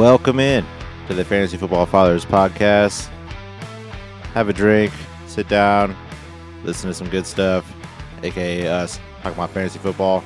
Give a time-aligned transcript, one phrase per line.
[0.00, 0.64] Welcome in
[1.08, 3.08] to the Fantasy Football Fathers podcast.
[4.32, 4.94] Have a drink,
[5.26, 5.94] sit down,
[6.64, 7.70] listen to some good stuff,
[8.22, 10.24] aka us talking about fantasy football.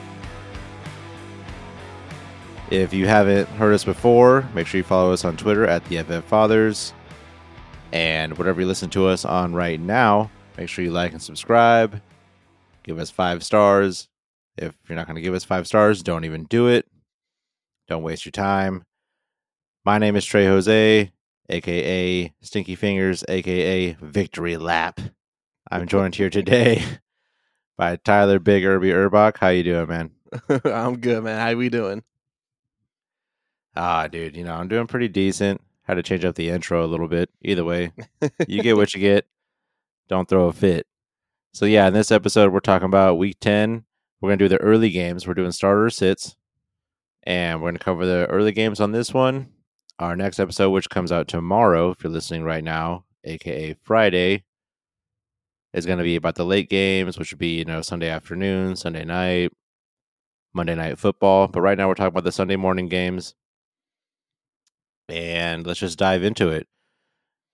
[2.70, 6.04] If you haven't heard us before, make sure you follow us on Twitter at the
[6.04, 6.94] FF Fathers.
[7.90, 12.00] And whatever you listen to us on right now, make sure you like and subscribe.
[12.84, 14.06] Give us five stars.
[14.56, 16.86] If you're not going to give us five stars, don't even do it.
[17.88, 18.84] Don't waste your time.
[19.86, 21.12] My name is Trey Jose,
[21.50, 24.98] aka Stinky Fingers, aka Victory Lap.
[25.70, 26.82] I'm joined here today
[27.76, 29.36] by Tyler Big Irby Urbach.
[29.36, 30.10] How you doing, man?
[30.64, 31.38] I'm good, man.
[31.38, 32.02] How we doing?
[33.76, 35.60] Ah, dude, you know, I'm doing pretty decent.
[35.82, 37.28] Had to change up the intro a little bit.
[37.42, 37.92] Either way,
[38.48, 39.26] you get what you get.
[40.08, 40.86] Don't throw a fit.
[41.52, 43.84] So yeah, in this episode, we're talking about week 10.
[44.22, 45.26] We're going to do the early games.
[45.26, 46.36] We're doing starter sits.
[47.24, 49.48] And we're going to cover the early games on this one.
[49.98, 54.42] Our next episode, which comes out tomorrow, if you're listening right now, aka Friday,
[55.72, 58.74] is going to be about the late games, which would be, you know, Sunday afternoon,
[58.74, 59.52] Sunday night,
[60.52, 61.46] Monday night football.
[61.46, 63.34] But right now, we're talking about the Sunday morning games.
[65.08, 66.66] And let's just dive into it.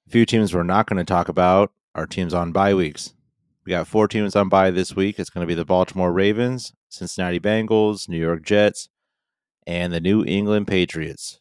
[0.07, 3.15] A few teams we're not going to talk about are teams on bye weeks.
[3.67, 5.19] We got four teams on bye this week.
[5.19, 8.89] It's going to be the Baltimore Ravens, Cincinnati Bengals, New York Jets,
[9.67, 11.40] and the New England Patriots.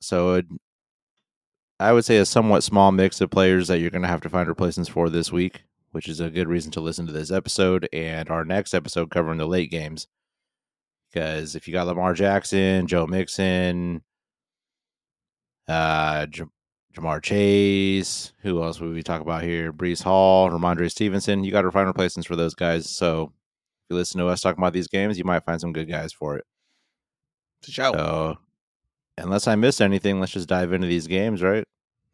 [0.00, 0.46] So it,
[1.78, 4.30] I would say a somewhat small mix of players that you're going to have to
[4.30, 7.88] find replacements for this week, which is a good reason to listen to this episode
[7.92, 10.06] and our next episode covering the late games.
[11.10, 14.02] Because if you got Lamar Jackson, Joe Mixon,
[15.68, 16.44] uh, J-
[16.94, 19.72] Ja'Marr Chase, who else would we talk about here?
[19.72, 21.44] Breece Hall, Rhamondre Stevenson.
[21.44, 22.88] You got to find replacements for those guys.
[22.88, 23.32] So
[23.84, 26.12] if you listen to us talking about these games, you might find some good guys
[26.12, 26.44] for it.
[27.94, 28.38] So
[29.18, 31.64] unless I missed anything, let's just dive into these games, right?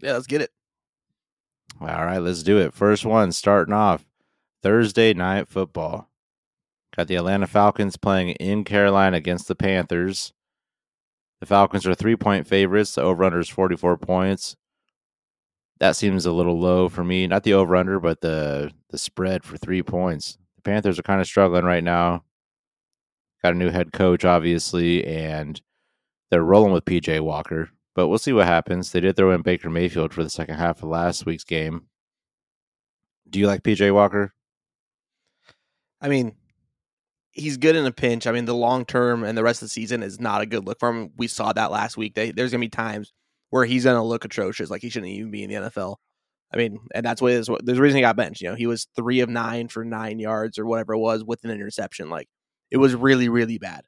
[0.01, 0.51] yeah, let's get it.
[1.81, 2.75] All right, let's do it.
[2.75, 4.05] First one, starting off
[4.63, 6.09] Thursday night football.
[6.97, 10.33] Got the Atlanta Falcons playing in Carolina against the Panthers.
[11.41, 12.95] The Falcons are three point favorites.
[12.95, 14.57] The over under is 44 points.
[15.79, 17.27] That seems a little low for me.
[17.27, 20.39] Not the over under, but the, the spread for three points.
[20.57, 22.25] The Panthers are kind of struggling right now.
[23.43, 25.61] Got a new head coach, obviously, and
[26.31, 27.71] they're rolling with PJ Walker.
[27.95, 28.93] But we'll see what happens.
[28.93, 31.87] They did throw in Baker Mayfield for the second half of last week's game.
[33.29, 34.35] Do you like PJ Walker?
[36.01, 36.37] I mean,
[37.33, 38.27] he's good in a pinch.
[38.27, 40.67] I mean, the long term and the rest of the season is not a good
[40.67, 41.11] look for him.
[41.17, 42.15] We saw that last week.
[42.15, 43.13] They, there's gonna be times
[43.51, 45.97] where he's gonna look atrocious, like he shouldn't even be in the NFL.
[46.53, 47.51] I mean, and that's what is.
[47.63, 48.41] There's a reason he got benched.
[48.41, 51.45] You know, he was three of nine for nine yards or whatever it was with
[51.45, 52.09] an interception.
[52.11, 52.29] Like
[52.71, 53.85] it was really, really bad.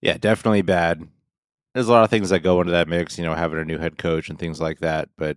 [0.00, 1.06] Yeah, definitely bad.
[1.74, 3.78] There's a lot of things that go into that mix, you know, having a new
[3.78, 5.36] head coach and things like that, but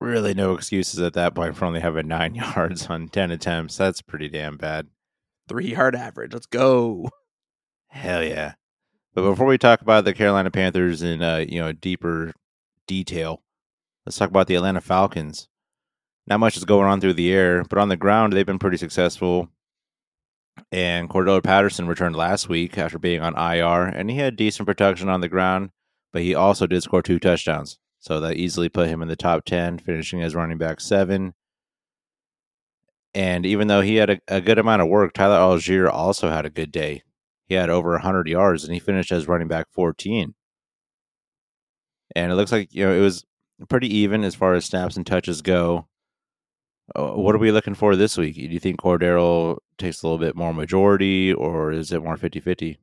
[0.00, 3.76] really no excuses at that point for only having nine yards on 10 attempts.
[3.76, 4.88] That's pretty damn bad.
[5.48, 6.32] Three yard average.
[6.32, 7.10] Let's go.
[7.88, 8.54] Hell yeah.
[9.14, 12.32] But before we talk about the Carolina Panthers in, uh, you know, deeper
[12.86, 13.42] detail,
[14.06, 15.48] let's talk about the Atlanta Falcons.
[16.26, 18.76] Not much is going on through the air, but on the ground, they've been pretty
[18.76, 19.50] successful.
[20.70, 25.08] And Cordarrelle Patterson returned last week after being on IR, and he had decent production
[25.08, 25.70] on the ground,
[26.12, 27.78] but he also did score two touchdowns.
[27.98, 31.34] So that easily put him in the top 10, finishing as running back seven.
[33.14, 36.46] And even though he had a, a good amount of work, Tyler Allgeier also had
[36.46, 37.02] a good day.
[37.46, 40.34] He had over 100 yards, and he finished as running back 14.
[42.16, 43.24] And it looks like, you know, it was
[43.68, 45.86] pretty even as far as snaps and touches go.
[46.94, 48.34] Uh, what are we looking for this week?
[48.34, 52.40] Do you think Cordarrelle takes a little bit more majority or is it more 50
[52.40, 52.78] 50?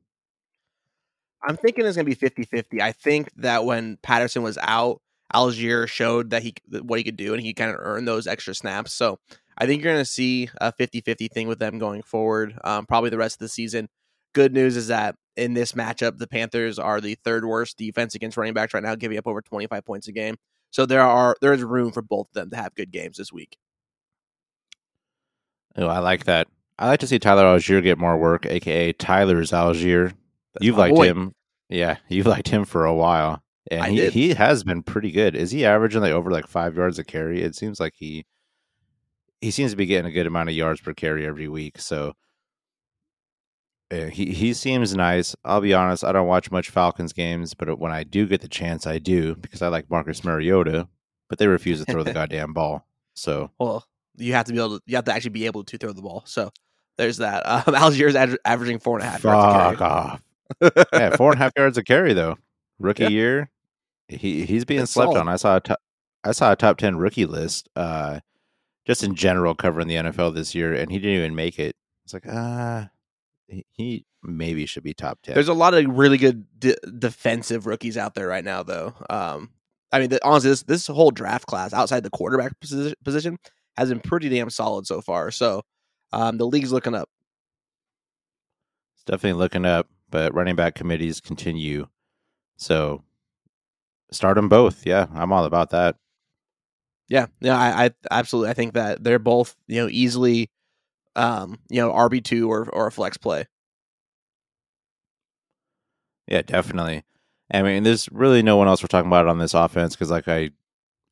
[1.42, 2.82] I'm thinking it's going to be 50 50.
[2.82, 5.00] I think that when Patterson was out,
[5.34, 8.54] Allgeier showed that he what he could do and he kind of earned those extra
[8.54, 8.92] snaps.
[8.92, 9.18] So
[9.56, 12.86] I think you're going to see a 50 50 thing with them going forward, um,
[12.86, 13.88] probably the rest of the season.
[14.32, 18.36] Good news is that in this matchup, the Panthers are the third worst defense against
[18.36, 20.36] running backs right now, giving up over 25 points a game.
[20.70, 23.32] So there are there is room for both of them to have good games this
[23.32, 23.56] week.
[25.76, 26.48] Oh, I like that.
[26.78, 30.14] I like to see Tyler Allgeier get more work, aka Tyler's Allgeier.
[30.60, 31.06] You've liked boy.
[31.06, 31.34] him,
[31.68, 31.96] yeah.
[32.08, 34.12] You've liked him for a while, and I he did.
[34.12, 35.36] he has been pretty good.
[35.36, 37.42] Is he averaging like over like five yards a carry?
[37.42, 38.24] It seems like he
[39.40, 41.78] he seems to be getting a good amount of yards per carry every week.
[41.78, 42.14] So
[43.90, 45.34] uh, he he seems nice.
[45.44, 48.48] I'll be honest, I don't watch much Falcons games, but when I do get the
[48.48, 50.88] chance, I do because I like Marcus Mariota.
[51.28, 52.86] But they refuse to throw the goddamn ball.
[53.14, 53.86] So Well,
[54.20, 56.02] you have to be able to you have to actually be able to throw the
[56.02, 56.22] ball.
[56.26, 56.50] So
[56.98, 57.42] there's that.
[57.46, 59.90] Um, Allgeier's ad- averaging four and a half fuck carry.
[59.90, 60.22] off.
[60.92, 62.36] yeah, four and a half yards a carry though.
[62.78, 63.08] Rookie Yeah.
[63.10, 63.50] year,
[64.08, 65.20] he he's being That's slept solid.
[65.20, 65.28] on.
[65.28, 65.78] I saw a top,
[66.24, 68.20] I saw a top ten rookie list, uh,
[68.86, 71.76] just in general covering the NFL this year, and he didn't even make it.
[72.04, 72.88] It's like ah,
[73.48, 75.34] he, he maybe should be top ten.
[75.34, 78.94] There's a lot of really good de- defensive rookies out there right now, though.
[79.08, 79.50] Um,
[79.92, 82.52] I mean, the, honestly, this this whole draft class outside the quarterback
[83.04, 83.38] position
[83.80, 85.30] has been pretty damn solid so far.
[85.30, 85.62] So
[86.12, 87.08] um, the league's looking up.
[88.94, 91.86] It's definitely looking up, but running back committees continue.
[92.58, 93.02] So
[94.12, 94.86] start them both.
[94.86, 95.96] Yeah, I'm all about that.
[97.08, 98.50] Yeah, yeah, I, I absolutely.
[98.50, 100.50] I think that they're both you know easily,
[101.16, 103.46] um, you know RB two or or a flex play.
[106.28, 107.02] Yeah, definitely.
[107.50, 110.28] I mean, there's really no one else we're talking about on this offense because, like
[110.28, 110.50] I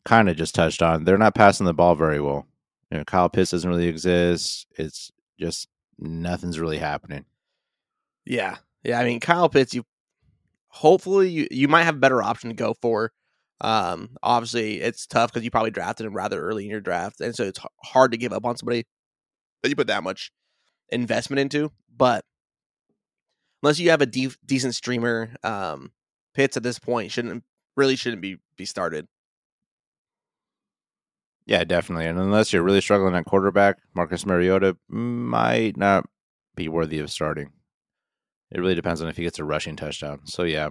[0.05, 2.48] kind of just touched on, they're not passing the ball very well.
[2.91, 4.67] You know, Kyle Pitts doesn't really exist.
[4.79, 5.69] It's just
[5.99, 7.25] nothing's really happening.
[8.25, 8.99] Yeah, yeah.
[8.99, 9.75] I mean, Kyle Pitts.
[9.75, 9.85] You
[10.69, 13.13] hopefully you you might have a better option to go for.
[13.61, 17.35] Um, obviously it's tough because you probably drafted him rather early in your draft, and
[17.35, 18.85] so it's hard to give up on somebody
[19.63, 20.31] that you put that much
[20.91, 21.73] investment into.
[21.95, 22.25] But
[23.63, 25.93] unless you have a de- decent streamer, um,
[26.35, 27.43] Pitts at this point shouldn't
[27.77, 29.09] really shouldn't be be started.
[31.49, 32.05] Yeah, definitely.
[32.05, 36.05] And unless you're really struggling at quarterback, Marcus Mariota might not
[36.55, 37.53] be worthy of starting.
[38.51, 40.21] It really depends on if he gets a rushing touchdown.
[40.27, 40.69] So yeah.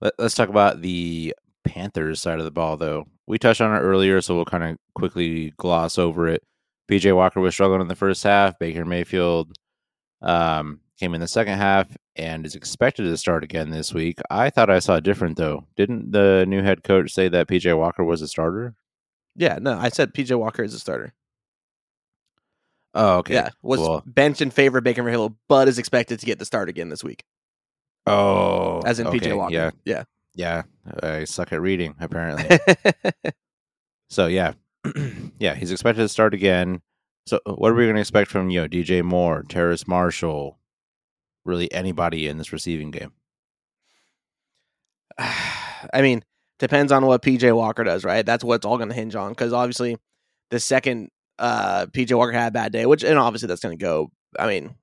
[0.00, 3.06] Let, us talk about the Panthers side of the ball, though.
[3.28, 6.42] We touched on it earlier, so we'll kind of quickly gloss over it.
[6.90, 8.58] PJ Walker was struggling in the first half.
[8.58, 9.56] Baker Mayfield
[10.20, 14.18] um, came in the second half and is expected to start again this week.
[14.30, 15.64] I thought I saw different, though.
[15.76, 18.74] Didn't the new head coach say that PJ Walker was a starter?
[19.36, 21.12] Yeah, no, I said PJ Walker is a starter.
[22.94, 23.34] Oh, okay.
[23.34, 26.46] Yeah, was Well- benched in favor of Baker Mayfield, but is expected to get the
[26.46, 27.24] start again this week,
[28.06, 29.52] Oh, as in okay, PJ Walker.
[29.52, 30.04] Yeah, yeah.
[30.34, 30.62] yeah.
[31.02, 32.58] I suck at reading, apparently.
[34.08, 34.54] so yeah,
[35.38, 36.80] yeah, he's expected to start again.
[37.26, 40.58] So uh, what are we going to expect from you know DJ Moore, Terrace Marshall,
[41.44, 43.12] really anybody in this receiving game?
[45.18, 46.24] I mean,
[46.58, 48.24] depends on what PJ Walker does, right?
[48.24, 49.30] That's what it's all going to hinge on.
[49.30, 49.96] Because obviously,
[50.50, 53.82] the second uh, PJ Walker had a bad day, which and obviously that's going to
[53.82, 54.10] go.
[54.38, 54.74] I mean,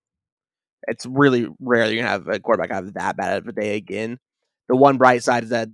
[0.87, 3.75] it's really rare you're going to have a quarterback have that bad of a day
[3.75, 4.17] again.
[4.69, 5.69] The one bright side is that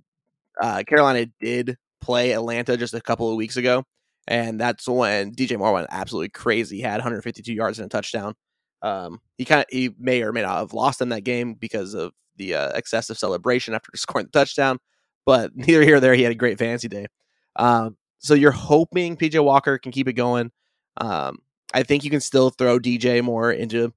[0.61, 3.83] uh, Carolina did play Atlanta just a couple of weeks ago,
[4.27, 6.77] and that's when DJ Moore went absolutely crazy.
[6.77, 8.33] He had 152 yards and a touchdown.
[8.81, 11.93] Um, he kind of he may or may not have lost in that game because
[11.93, 14.79] of the uh, excessive celebration after scoring the touchdown.
[15.29, 17.05] But neither here or there, he had a great fantasy day.
[17.55, 20.51] Um, so you're hoping PJ Walker can keep it going.
[20.97, 21.37] Um,
[21.71, 23.93] I think you can still throw DJ Moore into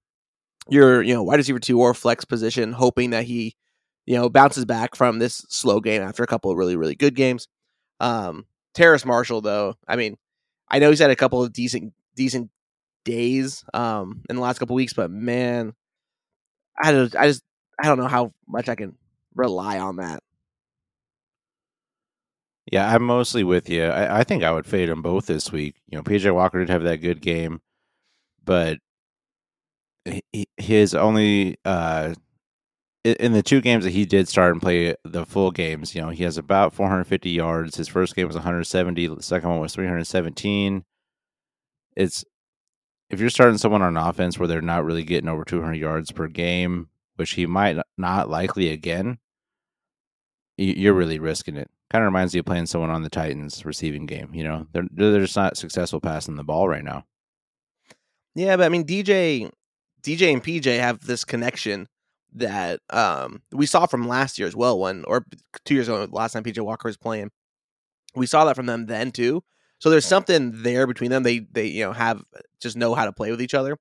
[0.68, 3.56] your you know wide receiver two or flex position, hoping that he
[4.04, 7.14] you know bounces back from this slow game after a couple of really really good
[7.14, 7.48] games.
[7.98, 8.44] Um,
[8.74, 10.18] Terrace Marshall, though, I mean,
[10.68, 12.50] I know he's had a couple of decent decent
[13.06, 15.72] days um in the last couple weeks, but man,
[16.84, 17.42] I don't I just
[17.82, 18.98] I don't know how much I can
[19.34, 20.22] rely on that.
[22.72, 23.84] Yeah, I'm mostly with you.
[23.84, 25.76] I, I think I would fade them both this week.
[25.88, 27.60] You know, PJ Walker did have that good game,
[28.44, 28.78] but
[30.32, 32.14] he, his only uh,
[33.04, 36.10] in the two games that he did start and play the full games, you know,
[36.10, 37.76] he has about 450 yards.
[37.76, 39.06] His first game was 170.
[39.06, 40.84] The second one was 317.
[41.96, 42.24] It's
[43.10, 46.26] if you're starting someone on offense where they're not really getting over 200 yards per
[46.26, 49.18] game, which he might not likely again,
[50.56, 51.70] you're really risking it.
[51.92, 54.30] Kind of reminds you of playing someone on the Titans receiving game.
[54.32, 57.04] You know, they're they're just not successful passing the ball right now.
[58.34, 59.50] Yeah, but I mean DJ
[60.02, 61.86] DJ and PJ have this connection
[62.32, 65.26] that um we saw from last year as well when or
[65.66, 67.30] two years ago last time PJ Walker was playing.
[68.14, 69.42] We saw that from them then too.
[69.78, 71.24] So there's something there between them.
[71.24, 72.22] They they you know have
[72.58, 73.76] just know how to play with each other.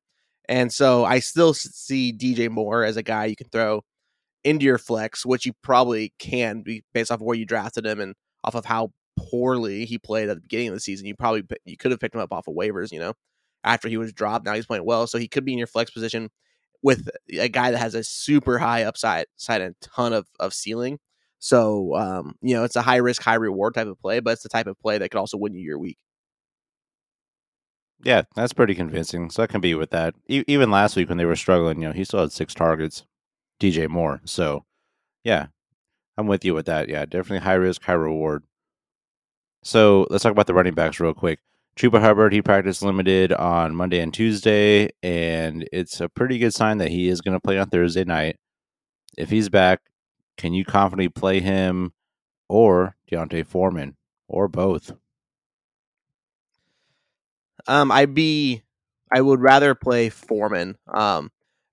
[0.50, 3.86] And so I still see DJ Moore as a guy you can throw
[4.44, 8.00] into your flex, which you probably can be based off of where you drafted him
[8.00, 11.06] and off of how poorly he played at the beginning of the season.
[11.06, 13.14] You probably you could have picked him up off of waivers, you know,
[13.64, 14.46] after he was dropped.
[14.46, 16.30] Now he's playing well, so he could be in your flex position
[16.84, 21.00] with a guy that has a super high upside side and ton of, of ceiling.
[21.40, 24.44] So um, you know, it's a high risk, high reward type of play, but it's
[24.44, 25.98] the type of play that could also win you your week.
[28.04, 29.30] Yeah, that's pretty convincing.
[29.30, 30.16] So I can be with that.
[30.28, 33.06] E- even last week when they were struggling, you know, he still had six targets.
[33.62, 34.22] DJ Moore.
[34.26, 34.66] So,
[35.24, 35.48] yeah,
[36.18, 36.90] I'm with you with that.
[36.90, 38.44] Yeah, definitely high risk, high reward.
[39.64, 41.40] So let's talk about the running backs real quick.
[41.78, 46.80] Chuba Hubbard, he practiced limited on Monday and Tuesday, and it's a pretty good sign
[46.80, 48.38] that he is going to play on Thursday night.
[49.18, 49.82] if he's back,
[50.38, 51.94] can you confidently play him
[52.50, 53.96] or D'Onta Foreman
[54.28, 54.94] or both?
[57.68, 58.64] Um, I'd be,
[59.12, 60.78] I would rather play Foreman.
[60.88, 61.32] Um,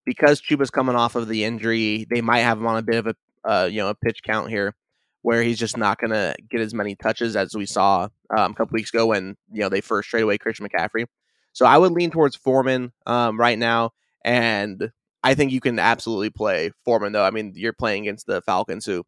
[0.09, 3.09] because Chuba's coming off of the injury, they might have him on a bit of
[3.09, 4.75] a, uh, you know, a pitch count here,
[5.21, 8.55] where he's just not going to get as many touches as we saw um, a
[8.55, 11.05] couple weeks ago when you know they first traded away Christian McCaffrey.
[11.53, 13.91] So I would lean towards Foreman um, right now,
[14.25, 14.91] and
[15.23, 17.25] I think you can absolutely play Foreman though.
[17.25, 19.05] I mean, you're playing against the Falcons who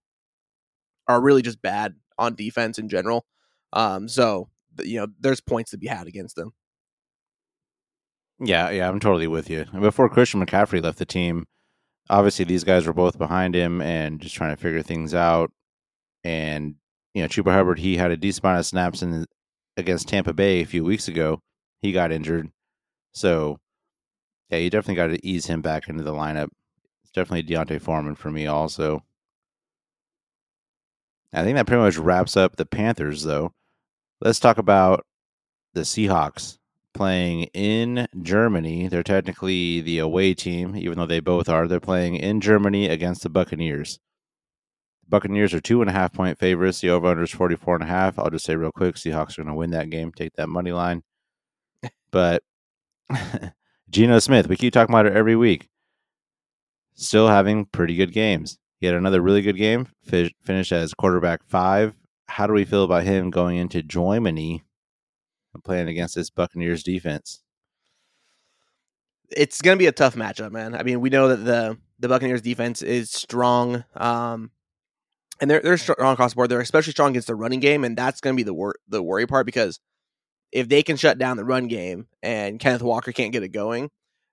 [1.09, 3.25] are really just bad on defense in general.
[3.73, 4.51] Um, so
[4.85, 6.53] you know, there's points to be had against them.
[8.41, 9.67] Yeah, yeah, I'm totally with you.
[9.67, 11.47] Before Christian McCaffrey left the team,
[12.09, 15.53] obviously these guys were both behind him and just trying to figure things out.
[16.25, 16.77] And
[17.15, 19.27] you know, Chuba Hubbard, he had a decent amount of snaps in
[19.77, 21.41] against Tampa Bay a few weeks ago.
[21.83, 22.51] He got injured,
[23.13, 23.59] so
[24.49, 26.49] yeah, you definitely got to ease him back into the lineup.
[27.03, 29.05] It's definitely D'Onta Foreman for me, also.
[31.33, 33.53] I think that pretty much wraps up the Panthers, though.
[34.21, 35.07] Let's talk about
[35.73, 36.59] the Seahawks
[36.93, 38.89] playing in Germany.
[38.89, 41.67] They're technically the away team, even though they both are.
[41.67, 43.99] They're playing in Germany against the Buccaneers.
[45.05, 46.81] The Buccaneers are two and a half point favorites.
[46.81, 48.19] The over under is 44 and a half.
[48.19, 50.73] I'll just say real quick Seahawks are going to win that game, take that money
[50.73, 51.03] line.
[52.13, 52.43] But
[53.91, 55.69] Geno Smith, we keep talking about it every week,
[56.95, 58.59] still having pretty good games.
[58.81, 61.95] He had another really good game, finished as quarterback five.
[62.29, 64.65] How do we feel about him going into Germany
[65.65, 67.43] playing against this Buccaneers defense.
[69.31, 70.75] It's going to be a tough matchup, man.
[70.75, 74.51] I mean, we know that the the Buccaneers defense is strong, um,
[75.41, 76.51] and they're they're strong across the board.
[76.51, 79.03] They're especially strong against the running game, and that's going to be the wor- the
[79.03, 79.79] worry part because
[80.53, 83.91] if they can shut down the run game and Kenneth Walker can't get it going,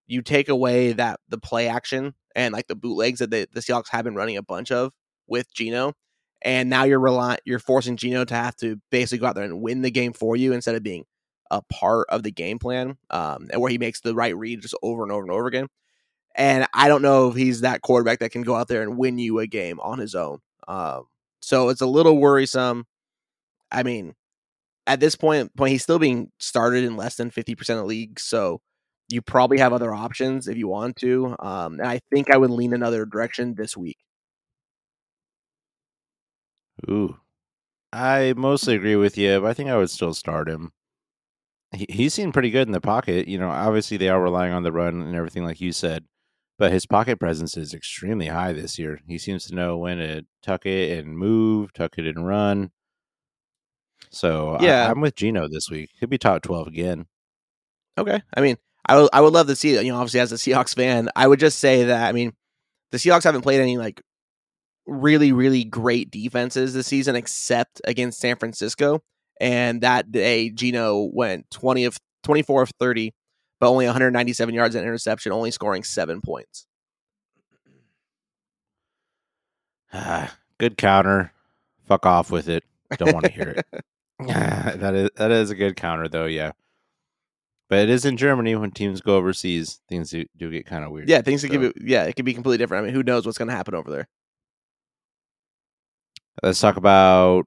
[0.07, 3.89] you take away that the play action and like the bootlegs that the, the Seahawks
[3.91, 4.93] have been running a bunch of
[5.27, 5.93] with Geno
[6.41, 9.61] and now you're relying you're forcing Geno to have to basically go out there and
[9.61, 11.05] win the game for you instead of being
[11.49, 14.75] a part of the game plan, um, and where he makes the right read just
[14.83, 15.67] over and over and over again.
[16.35, 19.17] And I don't know if he's that quarterback that can go out there and win
[19.17, 20.39] you a game on his own.
[20.67, 21.05] Um,
[21.41, 22.85] so it's a little worrisome.
[23.71, 24.13] I mean,
[24.85, 28.23] at this point, point he's still being started in less than fifty percent of leagues,
[28.23, 28.61] so
[29.09, 31.35] you probably have other options if you want to.
[31.39, 33.97] Um, and I think I would lean another direction this week.
[36.89, 37.17] Ooh,
[37.91, 40.71] I mostly agree with you, but I think I would still start him.
[41.75, 43.27] He, he seemed pretty good in the pocket.
[43.27, 46.05] You know, obviously they are relying on the run and everything, like you said,
[46.57, 48.99] but his pocket presence is extremely high this year.
[49.07, 52.71] He seems to know when to tuck it and move, tuck it and run.
[54.09, 55.89] So yeah, I, am with Geno this week.
[55.99, 57.07] He'll be top twelve again.
[57.97, 59.73] Okay, I mean, I would I would love to see.
[59.73, 62.33] You know, obviously as a Seahawks fan, I would just say that I mean,
[62.91, 64.01] the Seahawks haven't played any like
[64.87, 69.01] really, really great defenses this season, except against San Francisco.
[69.39, 73.13] And that day, Geno went 20 of 24 of 30,
[73.59, 76.65] but only 197 yards and interception, only scoring seven points.
[79.93, 81.31] Ah, good counter.
[81.85, 82.63] Fuck off with it.
[82.97, 83.65] Don't want to hear it.
[84.19, 86.53] that is that is a good counter though, yeah.
[87.69, 90.91] But it is in Germany when teams go overseas, things do, do get kind of
[90.91, 91.09] weird.
[91.09, 91.49] Yeah, things so.
[91.49, 92.83] can be yeah, it can be completely different.
[92.83, 94.07] I mean, who knows what's going to happen over there?
[96.43, 97.45] Let's talk about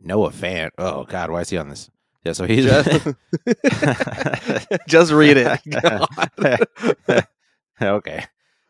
[0.00, 0.70] Noah Fant.
[0.78, 1.90] Oh God, why is he on this?
[2.24, 2.88] Yeah, so he's just,
[4.88, 7.26] just read it.
[7.82, 8.24] okay.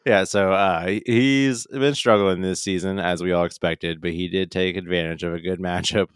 [0.07, 4.50] Yeah, so uh, he's been struggling this season as we all expected, but he did
[4.50, 6.09] take advantage of a good matchup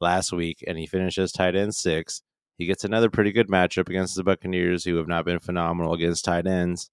[0.00, 2.22] last week, and he finishes tight end six.
[2.56, 6.24] He gets another pretty good matchup against the Buccaneers, who have not been phenomenal against
[6.24, 6.90] tight ends.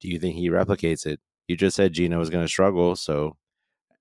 [0.00, 1.20] Do you think he replicates it?
[1.48, 3.36] You just said Geno was going to struggle, so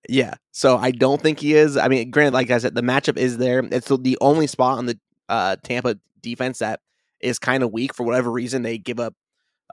[0.10, 0.36] yeah.
[0.52, 1.78] So I don't think he is.
[1.78, 3.60] I mean, granted, like I said, the matchup is there.
[3.72, 6.80] It's the only spot on the uh, Tampa defense that
[7.20, 8.62] is kind of weak for whatever reason.
[8.62, 9.14] They give up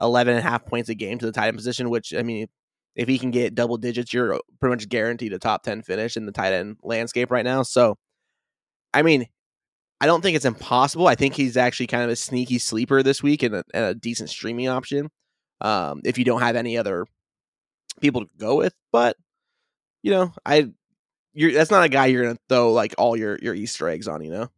[0.01, 2.47] 11 and a half points a game to the tight end position, which, I mean,
[2.95, 6.25] if he can get double digits, you're pretty much guaranteed a top 10 finish in
[6.25, 7.63] the tight end landscape right now.
[7.63, 7.97] So,
[8.93, 9.27] I mean,
[9.99, 11.07] I don't think it's impossible.
[11.07, 13.95] I think he's actually kind of a sneaky sleeper this week and a, and a
[13.95, 15.09] decent streaming option
[15.61, 17.05] um, if you don't have any other
[18.01, 18.73] people to go with.
[18.91, 19.15] But
[20.03, 20.69] you know, I
[21.33, 24.23] you're that's not a guy you're gonna throw like all your your Easter eggs on,
[24.23, 24.49] you know.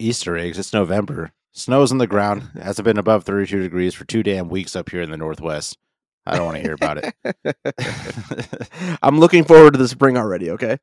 [0.00, 0.58] Easter eggs.
[0.58, 1.32] It's November.
[1.52, 2.50] Snow's on the ground.
[2.54, 5.76] It hasn't been above 32 degrees for two damn weeks up here in the Northwest.
[6.24, 8.98] I don't want to hear about it.
[9.02, 10.50] I'm looking forward to the spring already.
[10.50, 10.78] Okay.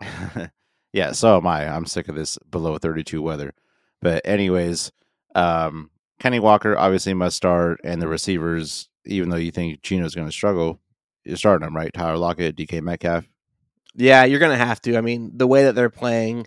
[0.92, 1.68] yeah, so am I.
[1.68, 3.54] I'm sick of this below 32 weather.
[4.02, 4.92] But anyways,
[5.34, 5.90] um,
[6.20, 10.32] Kenny Walker obviously must start, and the receivers, even though you think Geno's going to
[10.32, 10.80] struggle,
[11.26, 11.92] you're starting them, right?
[11.92, 13.24] Tyler Lockett, DK Metcalf.
[13.94, 14.96] Yeah, you're gonna have to.
[14.96, 16.46] I mean, the way that they're playing,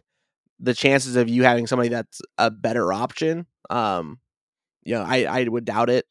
[0.59, 4.19] the chances of you having somebody that's a better option, um,
[4.83, 6.05] you know, I, I would doubt it.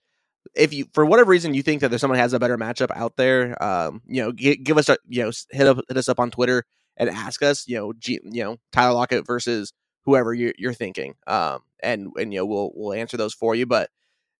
[0.54, 3.16] If you, for whatever reason, you think that there's someone has a better matchup out
[3.16, 6.18] there, um, you know, give, give us a, you know, hit up, hit us up
[6.18, 6.64] on Twitter
[6.96, 9.72] and ask us, you know, G, you know, Tyler Lockett versus
[10.04, 13.66] whoever you're, you're thinking, um, and and you know, we'll we'll answer those for you.
[13.66, 13.90] But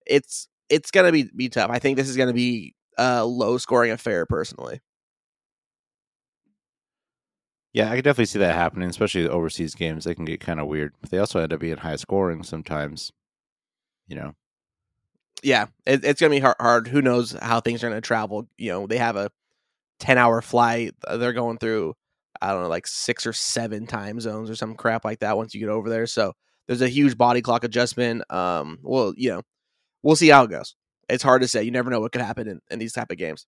[0.07, 1.71] it's it's gonna be be tough.
[1.71, 4.81] I think this is gonna be a low scoring affair, personally.
[7.73, 10.05] Yeah, I could definitely see that happening, especially the overseas games.
[10.05, 13.13] They can get kind of weird, but they also end up being high scoring sometimes.
[14.07, 14.35] You know.
[15.43, 16.89] Yeah, it, it's gonna be hard, hard.
[16.89, 18.49] Who knows how things are gonna travel?
[18.57, 19.31] You know, they have a
[20.01, 20.95] ten hour flight.
[21.09, 21.95] They're going through,
[22.41, 25.37] I don't know, like six or seven time zones or some crap like that.
[25.37, 26.33] Once you get over there, so
[26.67, 28.23] there's a huge body clock adjustment.
[28.33, 29.43] Um, well, you know,
[30.03, 30.75] we'll see how it goes.
[31.09, 31.63] It's hard to say.
[31.63, 33.47] You never know what could happen in, in these type of games.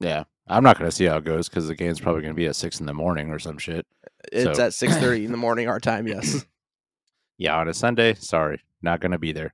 [0.00, 2.36] Yeah, I'm not going to see how it goes because the game's probably going to
[2.36, 3.86] be at six in the morning or some shit.
[4.32, 6.06] It's So- at six thirty in the morning our time.
[6.06, 6.44] Yes.
[7.38, 9.52] Yeah, on a Sunday, sorry, not going to be there.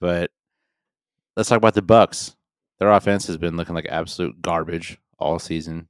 [0.00, 0.30] But
[1.36, 2.36] let's talk about the Bucs.
[2.78, 5.88] Their offense has been looking like absolute garbage all season.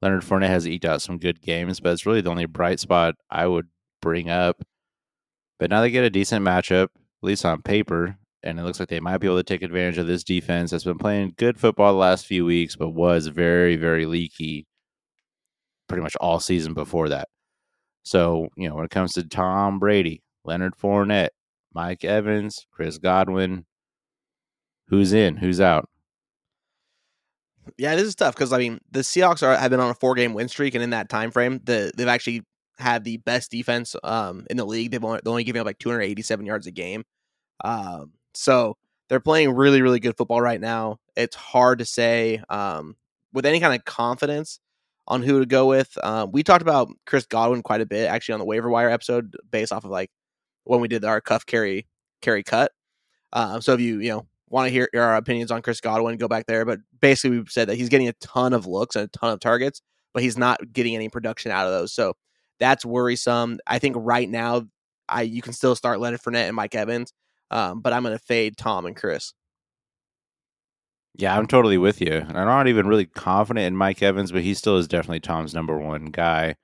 [0.00, 3.16] Leonard Fournette has eked out some good games, but it's really the only bright spot
[3.28, 3.66] I would
[4.00, 4.62] bring up.
[5.58, 6.90] But now they get a decent matchup, at
[7.22, 10.06] least on paper, and it looks like they might be able to take advantage of
[10.06, 14.04] this defense that's been playing good football the last few weeks, but was very, very
[14.04, 14.66] leaky
[15.88, 17.28] pretty much all season before that.
[18.04, 21.30] So, you know, when it comes to Tom Brady, Leonard Fournette,
[21.72, 23.64] Mike Evans, Chris Godwin,
[24.88, 25.88] who's in, who's out?
[27.78, 30.14] Yeah, this is tough because I mean the Seahawks are have been on a four
[30.14, 32.42] game win streak, and in that time frame, the they've actually
[32.76, 34.90] had the best defense um in the league.
[34.90, 37.04] They've only, they're only up like 287 yards a game.
[37.64, 38.76] Um, so
[39.08, 40.98] they're playing really really good football right now.
[41.16, 42.96] It's hard to say um
[43.32, 44.60] with any kind of confidence
[45.06, 45.96] on who to go with.
[46.02, 49.36] Um, we talked about Chris Godwin quite a bit actually on the waiver wire episode
[49.50, 50.10] based off of like
[50.64, 51.86] when we did our cuff carry
[52.22, 52.72] carry cut.
[53.32, 56.28] Um, so if you you know want to hear our opinions on Chris Godwin, go
[56.28, 56.64] back there.
[56.64, 59.40] But basically, we've said that he's getting a ton of looks and a ton of
[59.40, 61.92] targets, but he's not getting any production out of those.
[61.92, 62.14] So
[62.58, 63.58] that's worrisome.
[63.66, 64.66] I think right now,
[65.08, 67.12] I you can still start Leonard Fournette and Mike Evans,
[67.54, 69.32] um, but I'm going to fade Tom and Chris.
[71.16, 72.12] Yeah, I'm totally with you.
[72.12, 75.54] And I'm not even really confident in Mike Evans, but he still is definitely Tom's
[75.54, 76.56] number one guy.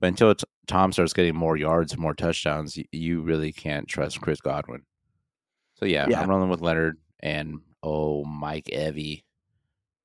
[0.00, 4.22] But until t- Tom starts getting more yards, more touchdowns, you, you really can't trust
[4.22, 4.82] Chris Godwin.
[5.74, 6.22] So yeah, Yeah.
[6.22, 9.24] I'm rolling with Leonard and oh Mike Evie.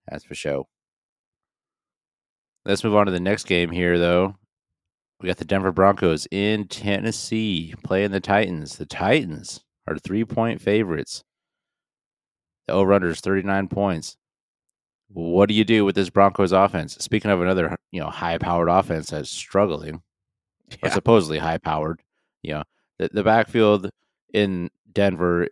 [0.09, 0.65] That's for sure.
[2.65, 4.35] Let's move on to the next game here, though.
[5.21, 8.77] We got the Denver Broncos in Tennessee playing the Titans.
[8.77, 11.23] The Titans are three point favorites.
[12.67, 14.17] The over under is 39 points.
[15.09, 16.95] What do you do with this Broncos offense?
[16.95, 20.01] Speaking of another, you know, high powered offense that's struggling,
[20.81, 22.01] or supposedly high powered,
[22.41, 22.63] you know,
[22.97, 23.89] the, the backfield
[24.33, 25.47] in Denver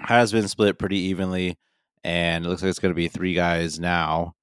[0.00, 1.58] has been split pretty evenly,
[2.04, 4.34] and it looks like it's going to be three guys now.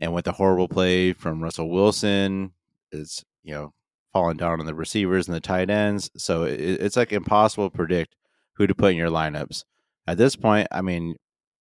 [0.00, 2.52] And with the horrible play from Russell Wilson,
[2.92, 3.72] it's, you know,
[4.16, 6.10] falling down on the receivers and the tight ends.
[6.16, 8.16] So it, it's like impossible to predict
[8.54, 9.64] who to put in your lineups.
[10.06, 11.16] At this point, I mean,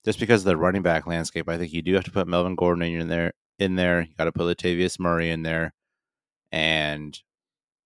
[0.05, 2.55] just because of the running back landscape, I think you do have to put Melvin
[2.55, 3.33] Gordon in there.
[3.59, 5.73] In there, you got to put Latavius Murray in there,
[6.51, 7.17] and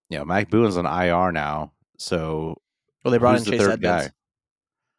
[0.10, 1.72] you know Mike Boone's on IR now.
[1.98, 2.56] So
[3.04, 4.12] Well, they brought in the Chase third Edmonds.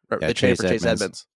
[0.09, 0.85] Or Yeah, they Chase Chase Edmonds.
[0.85, 1.27] Edmonds.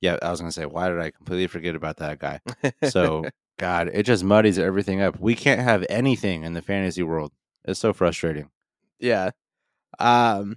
[0.00, 2.40] yeah, I was gonna say, why did I completely forget about that guy?
[2.88, 3.24] So
[3.58, 5.20] God, it just muddies everything up.
[5.20, 7.32] We can't have anything in the fantasy world.
[7.64, 8.50] It's so frustrating.
[8.98, 9.30] Yeah.
[9.98, 10.56] Um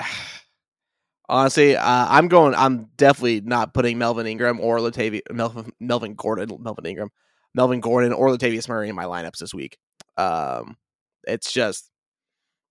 [1.28, 6.56] honestly, uh, I'm going I'm definitely not putting Melvin Ingram or Latavius Melvin, Melvin Gordon,
[6.60, 7.10] Melvin Ingram,
[7.54, 9.78] Melvin Gordon or Latavius Murray in my lineups this week.
[10.16, 10.76] Um
[11.24, 11.90] it's just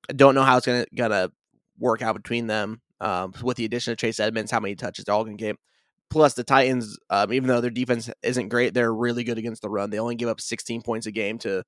[0.09, 1.31] I don't know how it's gonna gonna
[1.77, 2.81] work out between them.
[2.99, 5.57] Um with the addition of Chase Edmonds, how many touches they're all gonna get.
[6.09, 9.69] Plus the Titans, um, even though their defense isn't great, they're really good against the
[9.69, 9.89] run.
[9.89, 11.63] They only give up 16 points a game to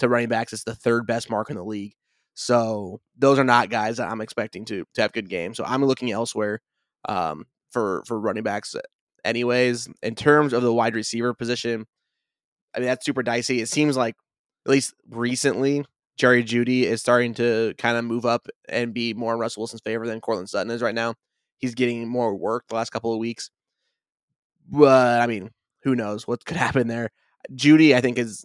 [0.00, 0.52] to running backs.
[0.52, 1.94] It's the third best mark in the league.
[2.34, 5.56] So those are not guys that I'm expecting to to have good games.
[5.56, 6.60] So I'm looking elsewhere
[7.08, 8.74] um, for for running backs.
[9.24, 11.86] Anyways, in terms of the wide receiver position,
[12.74, 13.60] I mean that's super dicey.
[13.60, 14.16] It seems like
[14.66, 15.84] at least recently,
[16.16, 19.82] Jerry Jeudy is starting to kind of move up and be more in Russell Wilson's
[19.82, 21.14] favor than Courtland Sutton is right now.
[21.58, 23.50] He's getting more work the last couple of weeks.
[24.68, 25.50] But I mean,
[25.82, 27.10] who knows what could happen there?
[27.54, 28.44] Jeudy, I think, is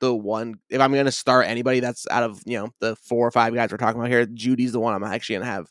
[0.00, 0.56] the one.
[0.68, 3.54] If I'm going to start anybody that's out of you know the four or five
[3.54, 5.68] guys we're talking about here, Jeudy's the one I'm actually going to have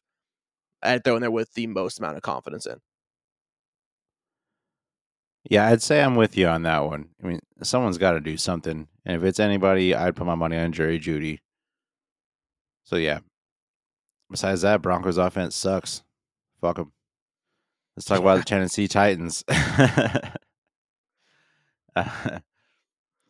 [0.83, 2.79] I'd throw in there with the most amount of confidence in.
[5.49, 7.09] Yeah, I'd say I'm with you on that one.
[7.23, 10.57] I mean, someone's got to do something, and if it's anybody, I'd put my money
[10.57, 11.39] on Jerry Jeudy.
[12.83, 13.19] So yeah.
[14.29, 16.03] Besides that, Broncos offense sucks.
[16.59, 16.91] Fuck them.
[17.95, 19.45] Let's talk about the Tennessee Titans.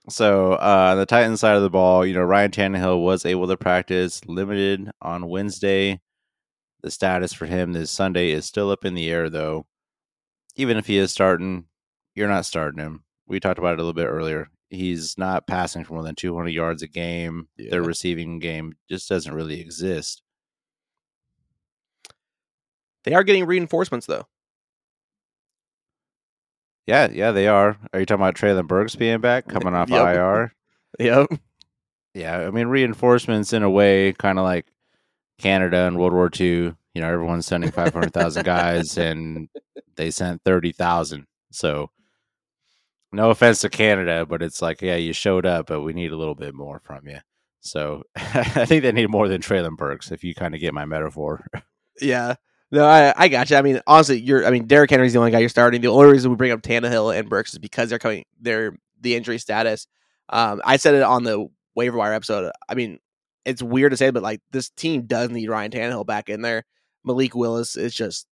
[0.09, 3.57] so uh, the Titans side of the ball, you know, Ryan Tannehill was able to
[3.57, 5.99] practice limited on Wednesday.
[6.81, 9.65] The status for him this Sunday is still up in the air, though.
[10.55, 11.65] Even if he is starting,
[12.15, 13.03] you're not starting him.
[13.27, 14.49] We talked about it a little bit earlier.
[14.69, 17.47] He's not passing for more than 200 yards a game.
[17.57, 17.71] Yeah.
[17.71, 20.21] Their receiving game just doesn't really exist.
[23.03, 24.27] They are getting reinforcements though.
[26.87, 27.77] Yeah, yeah, they are.
[27.93, 30.15] Are you talking about Treylon Burks being back, coming off Yep.
[30.15, 30.53] IR?
[30.99, 31.27] Yep.
[32.15, 34.65] Yeah, I mean reinforcements in a way, kind of like
[35.37, 36.73] Canada in World War II.
[36.95, 39.47] You know, everyone's sending five hundred thousand guys, and
[39.95, 41.27] they sent thirty thousand.
[41.51, 41.91] So,
[43.11, 46.17] no offense to Canada, but it's like, yeah, you showed up, but we need a
[46.17, 47.19] little bit more from you.
[47.59, 50.85] So, I think they need more than Treylon Burks, if you kind of get my
[50.85, 51.45] metaphor.
[52.01, 52.35] Yeah.
[52.71, 53.55] No, I I got you.
[53.55, 54.45] I mean, honestly, you're.
[54.45, 55.81] I mean, Derrick Henry's the only guy you're starting.
[55.81, 58.25] The only reason we bring up Tannehill and Burks is because they're coming.
[58.41, 59.87] They're the injury status.
[60.29, 62.51] Um, I said it on the waiver wire episode.
[62.67, 62.99] I mean,
[63.45, 66.65] it's weird to say, but like this team does need Ryan Tannehill back in there.
[67.05, 68.27] Malik Willis is just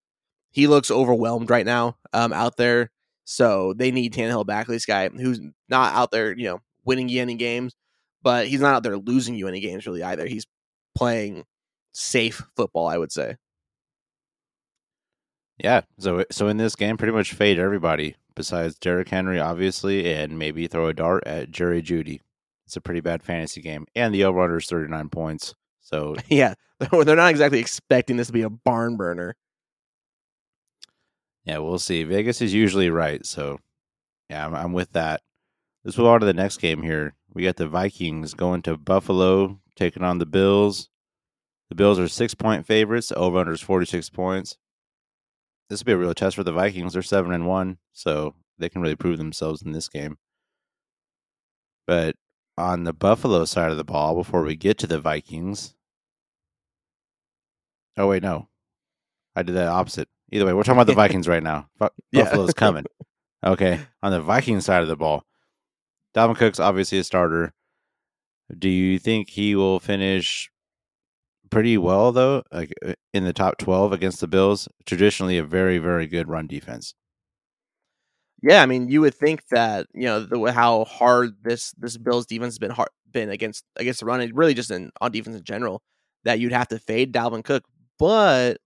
[0.52, 2.92] he looks overwhelmed right now um, out there.
[3.24, 4.68] So they need Tannehill back.
[4.68, 7.74] This guy who's not out there, you know, winning you any games,
[8.22, 10.26] but he's not out there losing you any games really either.
[10.28, 10.46] He's
[10.94, 11.46] playing
[11.94, 13.38] safe football, I would say.
[15.58, 15.82] Yeah.
[16.00, 20.68] So so in this game, pretty much fade everybody besides Derrick Henry, obviously, and maybe
[20.68, 22.22] throw a dart at Jerry Jeudy.
[22.66, 25.54] It's a pretty bad fantasy game, and the over under is thirty nine points.
[25.82, 29.36] So Yeah, they're not exactly expecting this to be a barn burner.
[31.46, 32.04] yeah, we'll see.
[32.04, 33.60] Vegas is usually right, so
[34.30, 35.22] yeah, I'm, I'm with that.
[35.84, 37.14] Let's move on to the next game here.
[37.34, 40.90] We got the Vikings going to Buffalo, taking on the Bills.
[41.70, 43.12] The Bills are six point favorites.
[43.16, 44.58] Over under is forty six points.
[45.70, 46.94] This will be a real test for the Vikings.
[46.94, 50.18] They're seven and one, so they can really prove themselves in this game.
[51.88, 52.16] But
[52.58, 55.76] on the Buffalo side of the ball, before we get to the Vikings,
[57.98, 58.48] oh wait, no,
[59.36, 60.08] I did that opposite.
[60.32, 61.68] Either way, we're talking about the Vikings right now.
[61.80, 62.24] Bu- Yeah.
[62.26, 62.86] Buffalo's coming.
[63.46, 65.24] Okay, on the Vikings side of the ball,
[66.16, 67.54] Dalvin Cook's obviously a starter.
[68.58, 70.50] Do you think he will finish
[71.56, 74.68] pretty well though, like uh, in the top twelve against the Bills?
[74.86, 76.94] Traditionally, a very very good run defense.
[78.44, 82.26] Yeah, I mean, you would think that you know the, how hard this this Bills
[82.26, 85.38] defense has been hard, been against against the run, and really just in on defense
[85.38, 85.82] in general,
[86.26, 87.64] that you'd have to fade Dalvin Cook,
[87.98, 88.58] but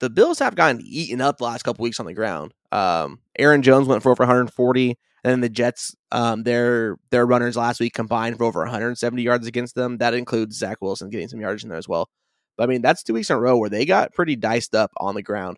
[0.00, 2.54] the Bills have gotten eaten up the last couple weeks on the ground.
[2.72, 4.98] Um, Aaron Jones went for over 140, and
[5.32, 9.74] then the Jets, um, their their runners last week combined for over 170 yards against
[9.74, 9.98] them.
[9.98, 12.08] That includes Zach Wilson getting some yards in there as well.
[12.56, 14.92] But I mean, that's two weeks in a row where they got pretty diced up
[14.98, 15.56] on the ground.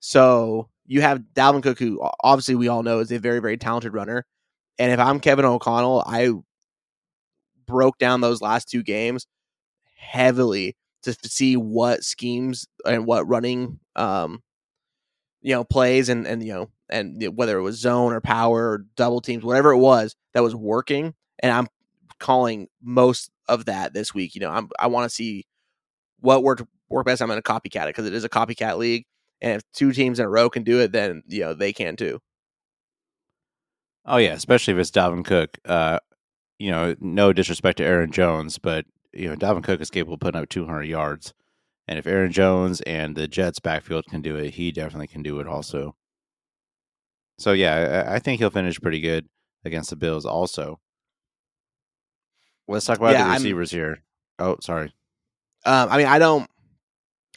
[0.00, 3.92] So you have Dalvin Cook, who obviously we all know is a very, very talented
[3.92, 4.24] runner.
[4.78, 6.30] And if I'm Kevin O'Connell, I
[7.66, 9.26] broke down those last two games
[9.96, 14.40] heavily to see what schemes and what running, um,
[15.40, 18.84] you know, plays and and you know, and whether it was zone or power or
[18.96, 21.14] double teams, whatever it was that was working.
[21.40, 21.68] And I'm
[22.18, 24.34] calling most of that this week.
[24.34, 25.46] You know, I'm I want to see
[26.20, 27.22] what worked work best.
[27.22, 29.04] I'm going to copycat it because it is a copycat league.
[29.40, 31.96] And if two teams in a row can do it, then you know they can
[31.96, 32.20] too.
[34.04, 35.58] Oh yeah, especially if it's Dalvin Cook.
[35.64, 35.98] Uh,
[36.58, 40.20] you know, no disrespect to Aaron Jones, but you know Dalvin Cook is capable of
[40.20, 41.34] putting up 200 yards,
[41.88, 45.40] and if Aaron Jones and the Jets backfield can do it, he definitely can do
[45.40, 45.96] it also.
[47.38, 49.26] So yeah, I, I think he'll finish pretty good
[49.64, 50.24] against the Bills.
[50.26, 50.78] Also,
[52.66, 54.02] let's talk about Yeah, the I'm- receivers here.
[54.38, 54.92] Oh, sorry.
[55.64, 56.48] Um, I mean, I don't,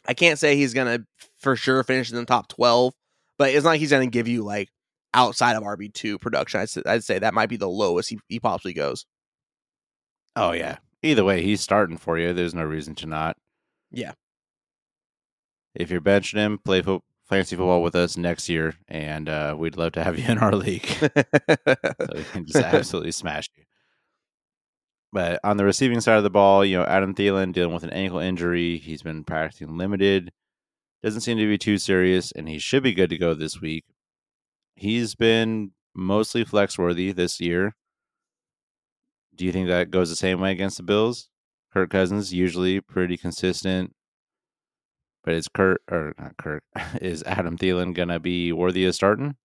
[0.06, 1.00] I can't say he's gonna
[1.38, 2.94] for sure finish in the top twelve,
[3.38, 4.68] but it's not like he's gonna give you like
[5.14, 6.60] outside of RB two production.
[6.60, 9.04] I'd, say- I'd say that might be the lowest he, he possibly goes.
[10.36, 10.78] Oh yeah.
[11.02, 12.32] Either way, he's starting for you.
[12.32, 13.36] There's no reason to not.
[13.90, 14.12] Yeah.
[15.74, 19.76] If you're benching him, play fo- fantasy football with us next year, and uh, we'd
[19.76, 20.86] love to have you in our league.
[21.00, 23.64] so he can just absolutely smash you.
[25.12, 27.90] But on the receiving side of the ball, you know, Adam Thielen dealing with an
[27.90, 28.78] ankle injury.
[28.78, 30.32] He's been practicing limited.
[31.02, 33.84] Doesn't seem to be too serious, and he should be good to go this week.
[34.74, 37.76] He's been mostly flex worthy this year.
[39.34, 41.28] Do you think that goes the same way against the Bills?
[41.72, 43.94] Kirk Cousins usually pretty consistent.
[45.24, 46.64] But is Kurt or not Kurt?
[47.00, 49.36] Is Adam Thielen gonna be worthy of starting?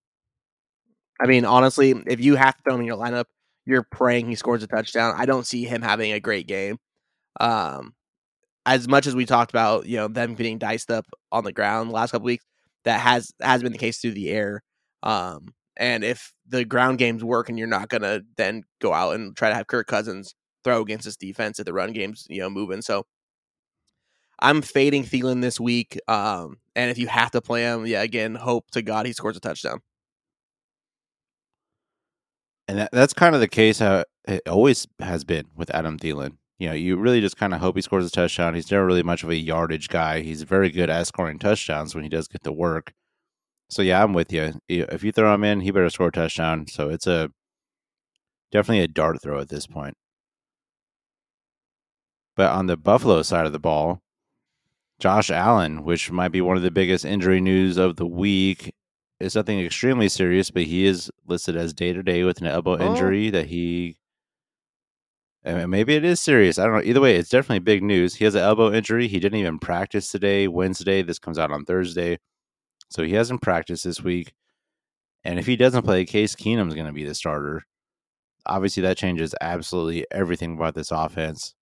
[1.20, 3.24] I mean, honestly, if you have to throw him in your lineup,
[3.64, 5.14] you're praying he scores a touchdown.
[5.16, 6.78] I don't see him having a great game.
[7.40, 7.94] Um,
[8.66, 11.90] as much as we talked about, you know, them getting diced up on the ground
[11.90, 12.44] the last couple weeks,
[12.84, 14.62] that has has been the case through the air.
[15.02, 19.36] Um, and if the ground games work and you're not gonna then go out and
[19.36, 22.50] try to have Kirk Cousins throw against this defense if the run game's you know
[22.50, 22.82] moving.
[22.82, 23.04] So
[24.40, 25.98] I'm fading Thielen this week.
[26.08, 29.36] Um, and if you have to play him, yeah, again, hope to God he scores
[29.36, 29.80] a touchdown.
[32.68, 36.36] And that, that's kind of the case how it always has been with Adam Thielen.
[36.58, 38.54] You know, you really just kind of hope he scores a touchdown.
[38.54, 40.20] He's never really much of a yardage guy.
[40.20, 42.92] He's very good at scoring touchdowns when he does get the work.
[43.70, 44.54] So yeah, I'm with you.
[44.68, 46.66] If you throw him in, he better score a touchdown.
[46.66, 47.30] So it's a
[48.50, 49.94] definitely a dart throw at this point.
[52.36, 54.00] But on the Buffalo side of the ball,
[54.98, 58.72] Josh Allen, which might be one of the biggest injury news of the week,
[59.20, 62.76] is nothing extremely serious, but he is listed as day to day with an elbow
[62.78, 62.90] oh.
[62.90, 63.96] injury that he.
[65.44, 66.58] And maybe it is serious.
[66.58, 66.82] I don't know.
[66.82, 68.16] Either way, it's definitely big news.
[68.16, 69.06] He has an elbow injury.
[69.06, 71.02] He didn't even practice today, Wednesday.
[71.02, 72.18] This comes out on Thursday.
[72.90, 74.32] So he hasn't practiced this week.
[75.24, 77.62] And if he doesn't play, Case Keenum is going to be the starter.
[78.46, 81.54] Obviously, that changes absolutely everything about this offense.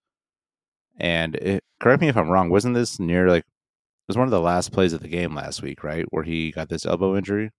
[0.99, 4.33] And it, correct me if I'm wrong, wasn't this near like it was one of
[4.33, 6.05] the last plays of the game last week, right?
[6.11, 7.51] Where he got this elbow injury.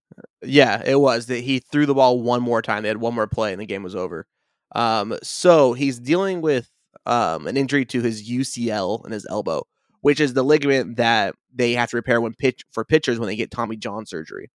[0.42, 2.84] Yeah, it was that he threw the ball one more time.
[2.84, 4.26] They had one more play and the game was over.
[4.74, 6.70] Um, so he's dealing with
[7.06, 9.64] um, an injury to his UCL and his elbow,
[10.02, 13.36] which is the ligament that they have to repair when pitch for pitchers when they
[13.36, 14.50] get Tommy John surgery.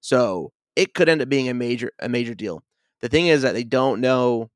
[0.00, 2.62] So it could end up being a major a major deal.
[3.00, 4.50] The thing is that they don't know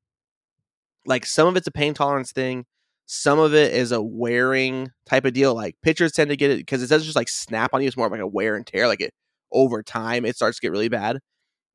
[1.05, 2.65] like some of it's a pain tolerance thing,
[3.11, 5.55] some of it is a wearing type of deal.
[5.55, 7.87] Like pitchers tend to get it because it doesn't just like snap on you.
[7.87, 8.87] It's more of like a wear and tear.
[8.87, 9.11] Like it
[9.51, 11.17] over time, it starts to get really bad.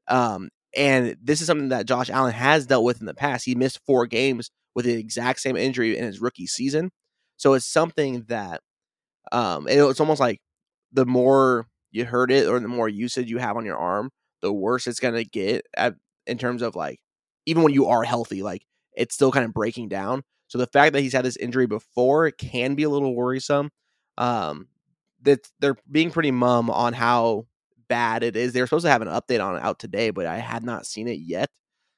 [0.06, 3.44] Um, and this is something that Josh Allen has dealt with in the past.
[3.44, 6.92] He missed four games with the exact same injury in his rookie season.
[7.36, 8.60] So it's something that
[9.32, 10.40] um, it's almost like
[10.92, 14.52] the more you hurt it or the more usage you have on your arm, the
[14.52, 15.94] worse it's gonna get at,
[16.28, 17.00] in terms of like
[17.44, 18.62] even when you are healthy, like
[18.96, 20.22] it's still kind of breaking down.
[20.48, 23.70] So the fact that he's had this injury before can be a little worrisome.
[24.18, 24.68] Um,
[25.22, 27.46] that they're being pretty mum on how
[27.88, 28.52] bad it is.
[28.52, 30.86] They were supposed to have an update on it out today, but I had not
[30.86, 31.48] seen it yet.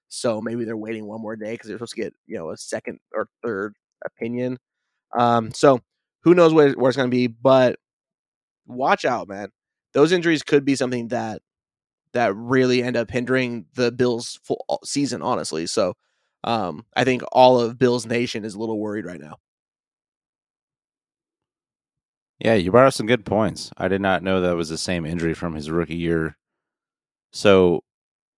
[0.09, 2.57] So maybe they're waiting one more day because they're supposed to get you know a
[2.57, 4.59] second or third opinion.
[5.19, 5.81] Um, so
[6.23, 7.27] who knows where, where it's going to be?
[7.27, 7.77] But
[8.67, 9.49] watch out, man.
[9.93, 11.43] Those injuries could be something that
[12.13, 15.23] that really end up hindering the Bills' full season.
[15.23, 15.95] Honestly, so
[16.47, 19.37] um, I think all of Bills Nation is a little worried right now.
[22.39, 23.71] Yeah, you brought up some good points.
[23.77, 26.37] I did not know that was the same injury from his rookie year.
[27.33, 27.83] So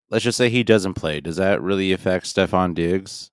[0.08, 1.20] let's just say he doesn't play.
[1.20, 3.30] Does that really affect Stefon Diggs?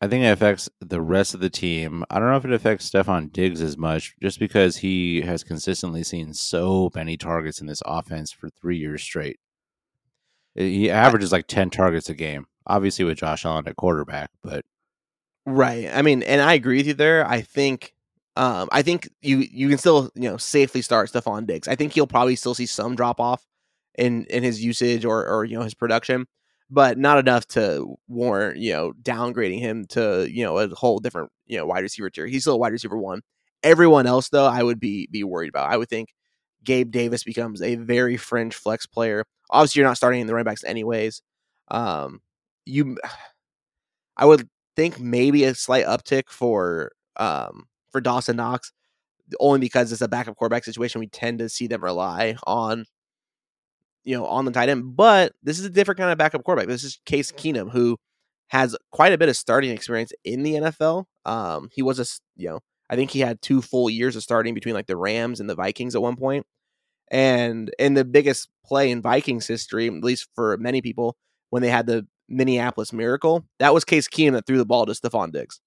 [0.00, 2.04] I think it affects the rest of the team.
[2.10, 6.04] I don't know if it affects Stefon Diggs as much, just because he has consistently
[6.04, 9.40] seen so many targets in this offense for three years straight.
[10.54, 14.64] He averages like 10 targets a game obviously with Josh Allen at quarterback, but
[15.46, 15.88] right.
[15.92, 17.26] I mean, and I agree with you there.
[17.26, 17.94] I think
[18.36, 21.68] um, I think you you can still you know safely start Stefon Diggs.
[21.68, 23.46] I think he'll probably still see some drop off
[23.96, 26.26] in in his usage or or you know his production,
[26.70, 31.30] but not enough to warrant you know downgrading him to you know a whole different
[31.46, 32.26] you know wide receiver tier.
[32.26, 33.22] He's still a wide receiver one.
[33.62, 35.70] Everyone else though, I would be be worried about.
[35.70, 36.08] I would think
[36.64, 39.24] Gabe Davis becomes a very fringe flex player.
[39.50, 41.22] Obviously, you're not starting in the running backs anyways.
[41.68, 42.20] Um,
[42.66, 42.98] you
[44.16, 48.72] I would think maybe a slight uptick for um for Dawson Knox
[49.40, 52.84] only because it's a backup quarterback situation we tend to see them rely on
[54.04, 56.68] you know on the tight end but this is a different kind of backup quarterback.
[56.68, 57.96] This is Case Keenum who
[58.48, 62.48] has quite a bit of starting experience in the NFL um he was a you
[62.48, 65.48] know I think he had two full years of starting between like the Rams and
[65.48, 66.46] the Vikings at one point
[67.10, 71.16] and in the biggest play in Vikings history at least for many people
[71.50, 74.92] when they had the Minneapolis Miracle, that was Case Keenum that threw the ball to
[74.92, 75.60] Stefon Diggs.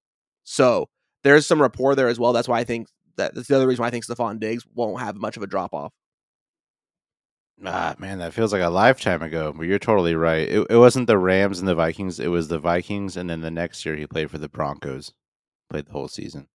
[0.43, 0.89] So
[1.23, 2.33] there's some rapport there as well.
[2.33, 4.99] That's why I think that that's the other reason why I think Stefon Diggs won't
[5.01, 5.93] have much of a drop off.
[7.65, 9.51] Ah, man, that feels like a lifetime ago.
[9.55, 10.47] But you're totally right.
[10.47, 12.19] It, it wasn't the Rams and the Vikings.
[12.19, 15.11] It was the Vikings, and then the next year he played for the Broncos.
[15.69, 16.47] Played the whole season.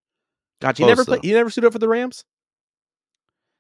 [0.61, 1.25] God, you never played.
[1.25, 2.25] You never suited up for the Rams.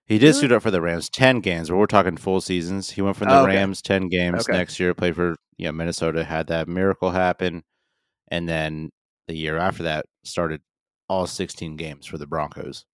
[0.06, 2.90] He did suit up for the Rams ten games, but we're talking full seasons.
[2.90, 3.56] He went from the oh, okay.
[3.56, 4.58] Rams ten games okay.
[4.58, 7.62] next year, played for you know Minnesota, had that miracle happen,
[8.28, 8.90] and then
[9.28, 10.60] the year after that started
[11.08, 12.84] all sixteen games for the Broncos.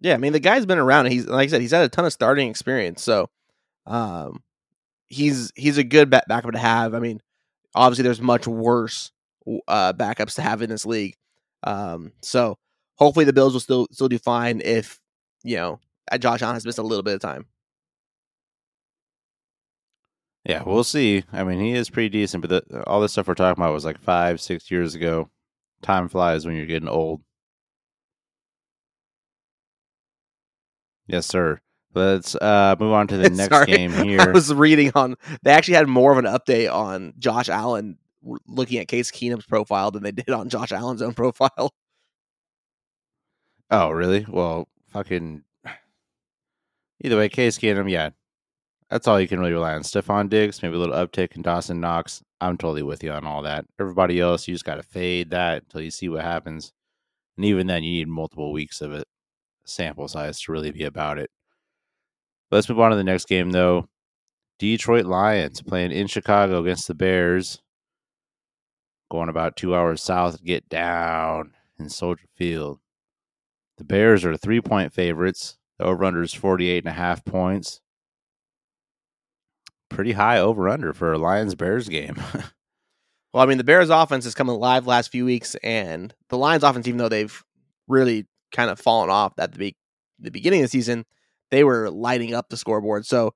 [0.00, 1.06] Yeah, I mean the guy's been around.
[1.06, 3.02] He's like I said, he's had a ton of starting experience.
[3.02, 3.30] So,
[3.86, 4.42] um,
[5.06, 6.94] he's he's a good back- backup to have.
[6.94, 7.20] I mean,
[7.74, 9.12] obviously there's much worse
[9.68, 11.16] uh, backups to have in this league.
[11.62, 12.58] Um, so
[12.96, 14.98] hopefully the Bills will still still do fine if
[15.44, 15.80] you know
[16.18, 17.46] Josh Allen has missed a little bit of time.
[20.44, 21.24] Yeah, we'll see.
[21.32, 23.84] I mean, he is pretty decent, but the, all this stuff we're talking about was
[23.84, 25.28] like five, six years ago.
[25.82, 27.22] Time flies when you're getting old.
[31.06, 31.60] Yes, sir.
[31.94, 33.66] Let's uh, move on to the next Sorry.
[33.66, 34.20] game here.
[34.20, 37.98] I was reading on they actually had more of an update on Josh Allen
[38.46, 41.72] looking at Case Keenum's profile than they did on Josh Allen's own profile.
[43.70, 44.24] Oh, really?
[44.28, 45.42] Well, fucking.
[47.02, 48.10] Either way, Case Keenum, yeah.
[48.90, 49.82] That's all you can really rely on.
[49.82, 52.22] Stefon Diggs, maybe a little uptick in Dawson Knox.
[52.40, 53.64] I'm totally with you on all that.
[53.78, 56.72] Everybody else, you just got to fade that until you see what happens.
[57.36, 59.06] And even then, you need multiple weeks of it,
[59.64, 61.30] sample size to really be about it.
[62.50, 63.88] Let's move on to the next game, though.
[64.58, 67.62] Detroit Lions playing in Chicago against the Bears.
[69.10, 72.80] Going about two hours south to get down in Soldier Field.
[73.78, 75.56] The Bears are three point favorites.
[75.80, 77.80] The over under is 48 and a half points.
[79.88, 82.16] Pretty high over under for a Lions Bears game.
[83.32, 86.64] Well, I mean, the Bears' offense has come alive last few weeks, and the Lions'
[86.64, 87.44] offense, even though they've
[87.86, 89.76] really kind of fallen off at the be-
[90.18, 91.04] the beginning of the season,
[91.52, 93.06] they were lighting up the scoreboard.
[93.06, 93.32] So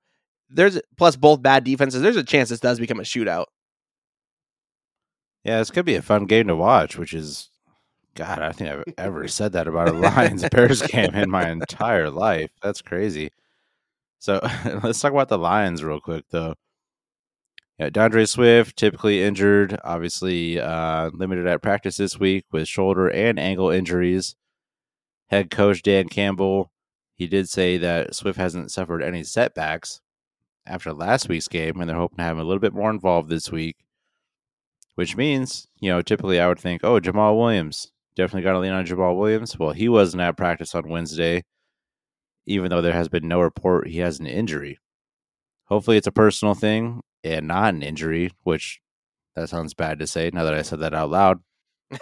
[0.50, 2.02] there's plus both bad defenses.
[2.02, 3.44] There's a chance this does become a shootout.
[5.44, 7.50] yeah, this could be a fun game to watch, which is,
[8.14, 11.50] God, I don't think I've ever said that about a Lions Bears game in my
[11.50, 12.50] entire life.
[12.62, 13.31] That's crazy.
[14.18, 14.40] So
[14.83, 16.55] let's talk about the Lions real quick, though.
[17.79, 23.38] Yeah, D'Andre Swift, typically injured, obviously uh, limited at practice this week with shoulder and
[23.38, 24.37] ankle injuries.
[25.29, 26.70] Head coach Dan Campbell,
[27.16, 30.00] he did say that Swift hasn't suffered any setbacks
[30.66, 33.29] after last week's game, and they're hoping to have him a little bit more involved
[33.29, 33.77] this week.
[34.94, 38.72] Which means, you know, typically I would think, oh, Jamaal Williams, definitely got to lean
[38.72, 39.59] on Jamaal Williams.
[39.59, 41.44] Well, he wasn't at practice on Wednesday,
[42.46, 44.79] even though there has been no report he has an injury.
[45.66, 48.81] Hopefully, it's a personal thing and not an injury, which
[49.35, 51.40] that sounds bad to say now that I said that out loud.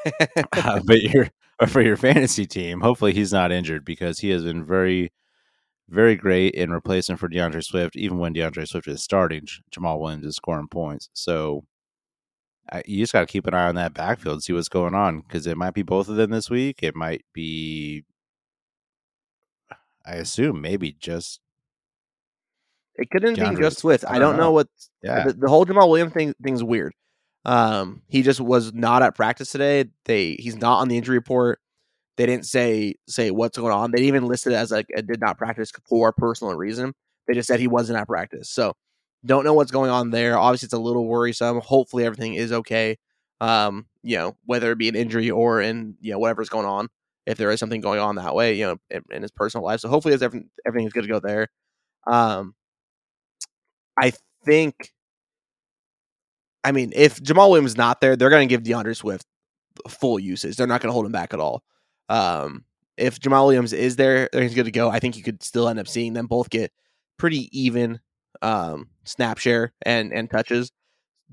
[0.54, 1.28] Uh, but your
[1.68, 5.12] for your fantasy team, hopefully he's not injured because he has been very,
[5.88, 7.96] very great in replacing for D'Andre Swift.
[7.96, 11.08] Even when D'Andre Swift is starting, Jamaal Williams is scoring points.
[11.14, 11.64] So
[12.72, 14.94] I, you just got to keep an eye on that backfield, and see what's going
[14.94, 16.82] on because it might be both of them this week.
[16.82, 18.04] It might be,
[20.06, 21.40] I assume, maybe just
[22.94, 24.04] It couldn't be just Swift.
[24.06, 24.52] I I don't don't know know.
[24.52, 24.68] what
[25.02, 25.20] yeah.
[25.24, 26.92] the, the whole Jamaal Williams thing thing's weird.
[27.44, 29.86] Um, he just was not at practice today.
[30.04, 31.60] They he's not on the injury report.
[32.16, 33.92] They didn't say say what's going on.
[33.92, 36.94] They even listed it as like a did not practice for personal reason.
[37.26, 38.50] They just said he wasn't at practice.
[38.50, 38.74] So
[39.24, 40.38] don't know what's going on there.
[40.38, 41.60] Obviously, it's a little worrisome.
[41.60, 42.98] Hopefully, everything is okay.
[43.40, 46.88] Um, you know, whether it be an injury or in you know whatever's going on,
[47.26, 49.80] if there is something going on that way, you know, in, in his personal life.
[49.80, 51.48] So hopefully, everything everything is good to go there.
[52.06, 52.54] Um,
[54.00, 54.12] I
[54.44, 54.92] think.
[56.64, 59.26] I mean, if Jamaal Williams is not there, they're going to give D'Andre Swift
[59.88, 60.56] full usage.
[60.56, 61.64] They're not going to hold him back at all.
[62.08, 62.64] Um,
[62.96, 64.88] if Jamaal Williams is there, he's good to go.
[64.88, 66.72] I think you could still end up seeing them both get
[67.18, 67.98] pretty even
[68.40, 70.70] um, snap share and and touches,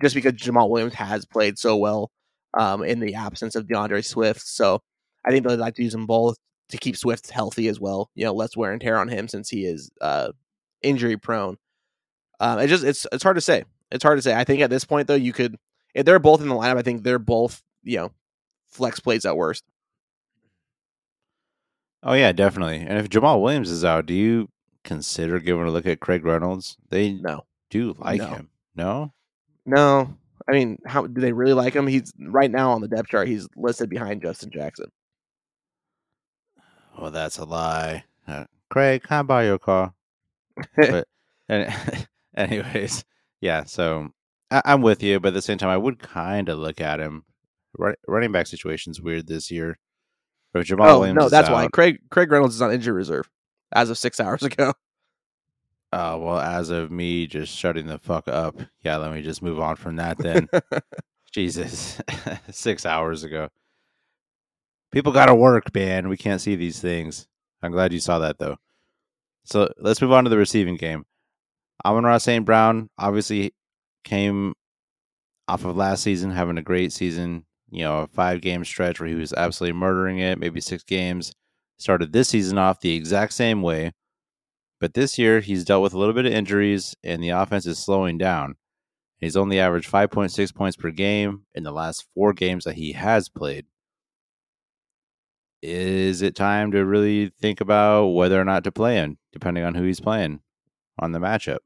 [0.02, 2.12] just because Jamaal Williams has played so well
[2.54, 4.42] um, in the absence of D'Andre Swift.
[4.42, 4.82] So
[5.26, 6.38] I think they'd like to use them both
[6.70, 8.10] to keep Swift healthy as well.
[8.16, 10.32] You know, less wear and tear on him since he is uh,
[10.82, 11.58] injury prone.
[12.40, 13.64] Um, it just it's it's hard to say.
[13.92, 14.36] It's hard to say.
[14.36, 15.58] I think at this point though, you could
[15.94, 16.78] if they're both in the lineup.
[16.78, 18.12] I think they're both you know
[18.70, 19.64] flex plays at worst.
[22.04, 22.78] Oh yeah, definitely.
[22.78, 24.50] And if Jamaal Williams is out, do you
[24.84, 26.78] consider giving a look at Craig Reynolds?
[26.90, 28.28] They No, do like No.
[28.28, 28.50] him.
[28.76, 29.14] No?
[29.66, 30.18] no.
[30.48, 31.86] I mean, how do they really like him?
[31.86, 33.28] He's right now on the depth chart.
[33.28, 34.92] He's listed behind Justin Jackson.
[37.00, 38.04] Well, that's a lie.
[38.28, 39.94] Uh, Craig, can I borrow your car?
[40.76, 41.08] but
[41.48, 41.74] and,
[42.36, 43.06] anyways,
[43.40, 43.64] yeah.
[43.64, 44.10] So
[44.52, 47.00] I, I'm with you, but at the same time, I would kind of look at
[47.00, 47.24] him.
[47.78, 49.78] Run, running back situation's weird this year.
[50.56, 53.30] Jamaal oh Williams no, that's why Craig Craig Reynolds is on injury reserve
[53.72, 54.74] as of six hours ago.
[55.92, 59.60] Uh, well, as of me just shutting the fuck up, yeah, let me just move
[59.60, 60.48] on from that then.
[61.32, 62.00] Jesus,
[62.52, 63.50] six hours ago.
[64.92, 66.10] People got to work, man.
[66.10, 67.28] We can't see these things.
[67.62, 68.58] I'm glad you saw that, though.
[69.46, 71.06] So let's move on to the receiving game.
[71.86, 72.46] Amon-Ra St.
[72.46, 73.54] Brown obviously
[74.04, 74.54] came
[75.48, 77.46] off of last season, having a great season.
[77.72, 81.34] You know, a five game stretch where he was absolutely murdering it, maybe six games,
[81.80, 83.94] Started this season off the exact same way,
[84.82, 87.80] but this year he's dealt with a little bit of injuries and the offense is
[87.80, 88.56] slowing down.
[89.18, 93.30] He's only averaged 5.6 points per game in the last four games that he has
[93.30, 93.66] played.
[95.62, 99.76] Is it time to really think about whether or not to play him, depending on
[99.76, 100.42] who he's playing
[100.98, 101.60] on the matchup?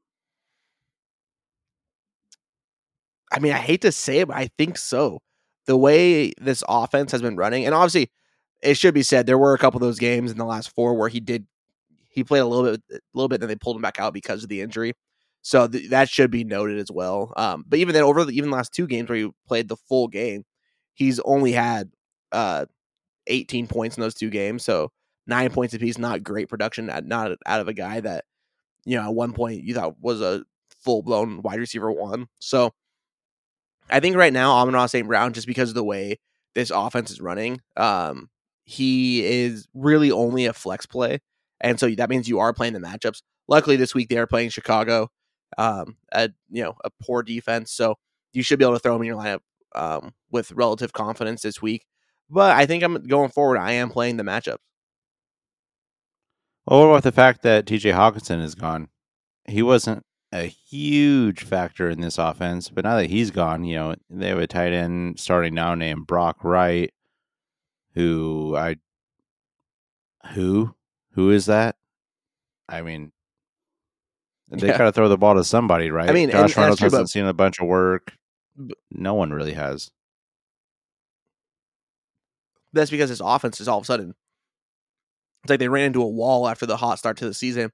[3.32, 5.20] I mean, I hate to say it, but I think so.
[5.66, 8.10] The way this offense has been running, and obviously,
[8.62, 10.94] it should be said there were a couple of those games in the last four
[10.94, 11.46] where he did
[12.08, 14.44] he played a little bit, a little bit, and they pulled him back out because
[14.44, 14.94] of the injury.
[15.42, 17.32] So th- that should be noted as well.
[17.36, 19.76] Um, but even then, over the, even the last two games where he played the
[19.76, 20.44] full game,
[20.94, 21.90] he's only had
[22.30, 22.66] uh,
[23.26, 24.64] 18 points in those two games.
[24.64, 24.90] So
[25.26, 28.24] nine points apiece, not great production, not out of a guy that
[28.84, 30.44] you know at one point you thought was a
[30.80, 32.28] full blown wide receiver one.
[32.38, 32.72] So
[33.90, 35.06] I think right now Amon-Ra St.
[35.06, 36.18] Brown, just because of the way
[36.54, 38.28] this offense is running, um,
[38.64, 41.20] he is really only a flex play.
[41.60, 43.22] And so that means you are playing the matchups.
[43.48, 45.08] Luckily, this week they are playing Chicago,
[45.58, 47.94] um, a you know a poor defense, so
[48.32, 49.40] you should be able to throw him in your lineup
[49.74, 51.84] um, with relative confidence this week.
[52.30, 53.58] But I think I'm going forward.
[53.58, 54.56] I am playing the matchups.
[56.66, 57.90] Well, what about the fact that T.J.
[57.90, 58.88] Hockenson is gone?
[59.46, 60.02] He wasn't
[60.32, 64.38] a huge factor in this offense, but now that he's gone, you know they have
[64.38, 66.93] a tight end starting now named Brock Wright,
[67.94, 68.76] who I
[70.32, 70.74] who
[71.12, 71.76] who is that?
[72.68, 73.12] I mean,
[74.48, 74.78] they yeah.
[74.78, 76.08] got to throw the ball to somebody, right?
[76.08, 78.12] I mean, Josh Reynolds hasn't seen a bunch of work.
[78.90, 79.90] No one really has.
[82.72, 84.14] That's because his offense is all of a sudden.
[85.44, 87.70] It's like they ran into a wall after the hot start to the season,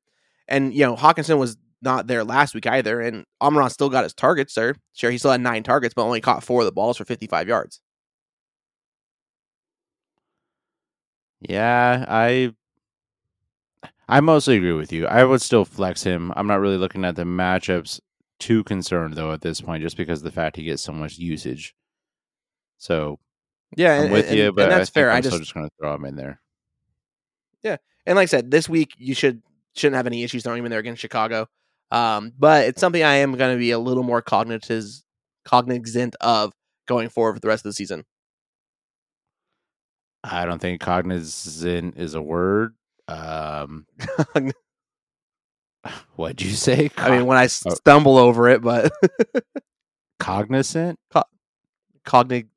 [0.48, 4.12] and you know Hockenson was not there last week either, and Amon still got his
[4.12, 4.74] targets there.
[4.92, 7.48] Sure, he still had nine targets, but only caught four of the balls for fifty-five
[7.48, 7.80] yards.
[11.40, 12.54] Yeah, I
[14.08, 15.06] I mostly agree with you.
[15.06, 16.32] I would still flex him.
[16.36, 18.00] I'm not really looking at the matchups
[18.38, 21.18] too concerned though at this point, just because of the fact he gets so much
[21.18, 21.74] usage.
[22.78, 23.18] So
[23.76, 25.10] yeah, I'm and, with and, you, but that's I fair.
[25.10, 26.40] I'm I just just going to throw him in there.
[27.62, 29.42] Yeah, and like I said, this week you should
[29.76, 31.46] shouldn't have any issues throwing him in there against Chicago.
[31.92, 34.84] Um, but it's something I am going to be a little more cognitive,
[35.44, 36.52] cognizant of
[36.86, 38.04] going forward for the rest of the season.
[40.22, 42.74] I don't think cognizant is a word.
[43.08, 43.86] Um,
[46.16, 46.90] what'd you say?
[46.96, 47.74] I mean, when I oh.
[47.74, 48.26] stumble oh.
[48.26, 48.92] over it, but
[50.18, 51.24] cognizant, Co-
[52.04, 52.48] cognitive.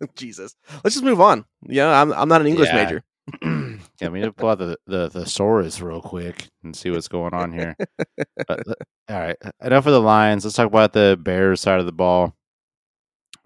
[0.14, 0.54] Jesus,
[0.84, 1.44] let's just move on.
[1.66, 2.84] Yeah, I'm I'm not an English yeah.
[2.84, 3.04] major.
[4.00, 7.34] yeah, we need to pull out the, the thesaurus real quick and see what's going
[7.34, 7.74] on here.
[8.46, 8.60] but,
[9.08, 10.44] all right, enough of the Lions.
[10.44, 12.36] Let's talk about the Bears side of the ball.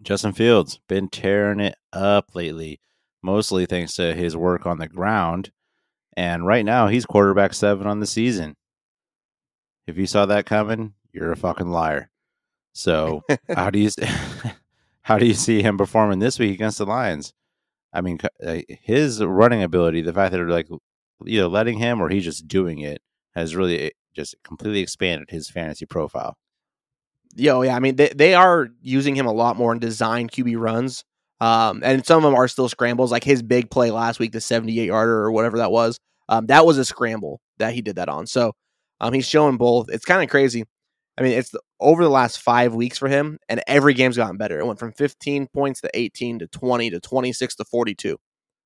[0.03, 2.81] Justin Fields been tearing it up lately,
[3.23, 5.51] mostly thanks to his work on the ground.
[6.17, 8.57] And right now, he's quarterback seven on the season.
[9.87, 12.11] If you saw that coming, you're a fucking liar.
[12.73, 13.23] So
[13.55, 13.91] how do you
[15.03, 17.33] how do you see him performing this week against the Lions?
[17.93, 20.69] I mean, uh, his running ability, the fact that they're like
[21.27, 23.03] either letting him or he's just doing it,
[23.35, 26.37] has really eh, just completely expanded his fantasy profile.
[27.35, 30.59] Yo, yeah, I mean they they are using him a lot more in design QB
[30.59, 31.05] runs.
[31.41, 34.41] Um, and some of them are still scrambles, like his big play last week, the
[34.41, 35.99] 78 yarder or whatever that was.
[36.29, 38.27] Um, that was a scramble that he did that on.
[38.27, 38.53] So
[39.01, 39.87] um, he's showing both.
[39.91, 40.65] It's kind of crazy.
[41.19, 44.37] I mean, it's the, over the last five weeks for him, and every game's gotten
[44.37, 44.59] better.
[44.59, 48.17] It went from 15 points to 18 to 20 to 26 to 42.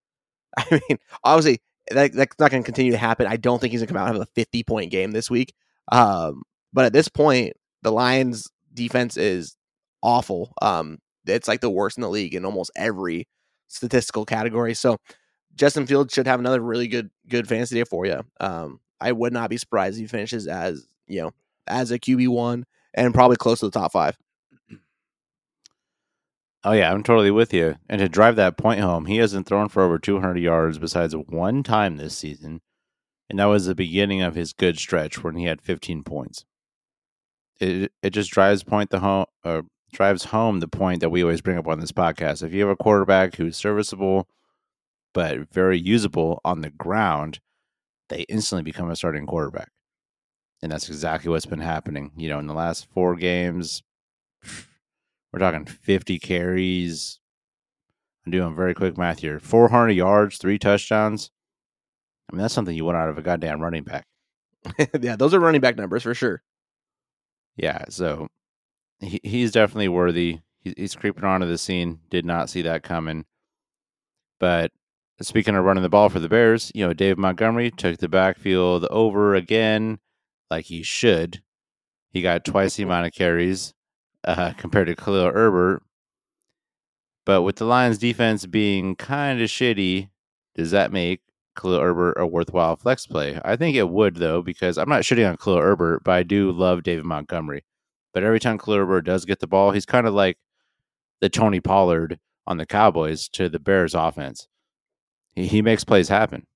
[0.57, 1.61] I mean, obviously,
[1.91, 3.27] that, that's not going to continue to happen.
[3.27, 5.31] I don't think he's going to come out and have a 50 point game this
[5.31, 5.53] week.
[5.91, 9.57] Um, but at this point, the Lions' defense is
[10.03, 10.53] awful.
[10.61, 13.29] Um, it's like the worst in the league in almost every
[13.69, 14.75] statistical category.
[14.75, 14.99] So
[15.55, 18.23] Justin Fields should have another really good good fantasy day for you.
[18.41, 21.31] Um, I would not be surprised if he finishes as you know
[21.67, 22.65] as a QB one
[22.95, 24.17] and probably close to the top five.
[26.67, 27.77] Oh yeah, I'm totally with you.
[27.91, 31.63] And to drive that point home, he hasn't thrown for over 200 yards besides one
[31.63, 32.63] time this season,
[33.29, 36.47] and that was the beginning of his good stretch when he had 15 points.
[37.61, 39.63] It it just drives point the home uh,
[39.95, 42.43] drives home the point that we always bring up on this podcast.
[42.43, 44.29] If you have a quarterback who's serviceable
[45.15, 47.39] but very usable on the ground,
[48.09, 49.71] they instantly become a starting quarterback.
[50.61, 52.11] And that's exactly what's been happening.
[52.17, 53.83] You know, in the last four games,
[55.33, 57.21] we're talking 50 carries.
[58.27, 61.31] I'm doing very quick math here 400 yards, three touchdowns.
[62.31, 64.07] I mean, that's something you want out of a goddamn running back.
[65.01, 66.43] yeah, those are running back numbers for sure.
[67.57, 68.29] Yeah, so
[69.01, 70.41] he, he's definitely worthy.
[70.61, 72.01] He, he's creeping onto the scene.
[72.11, 73.25] Did not see that coming.
[74.41, 74.73] But
[75.21, 78.87] speaking of running the ball for the Bears, you know, Dave Montgomery took the backfield
[78.91, 79.99] over again
[80.51, 81.43] like he should.
[82.11, 83.75] He got twice the amount of carries
[84.25, 85.83] uh, compared to Khalil Herbert.
[87.27, 90.11] But with the Lions defense being kind of shitty,
[90.55, 91.23] does that make
[91.57, 93.41] Khalil Herbert a worthwhile flex play?
[93.45, 96.53] I think it would, though, because I'm not shitting on Khalil Herbert, but I do
[96.53, 97.65] love David Montgomery.
[98.15, 100.39] But every time Herbert does get the ball, he's kind of like
[101.21, 104.49] the Tony Pollard on the Cowboys to the Bears offense.
[105.35, 106.47] He, he makes plays happen.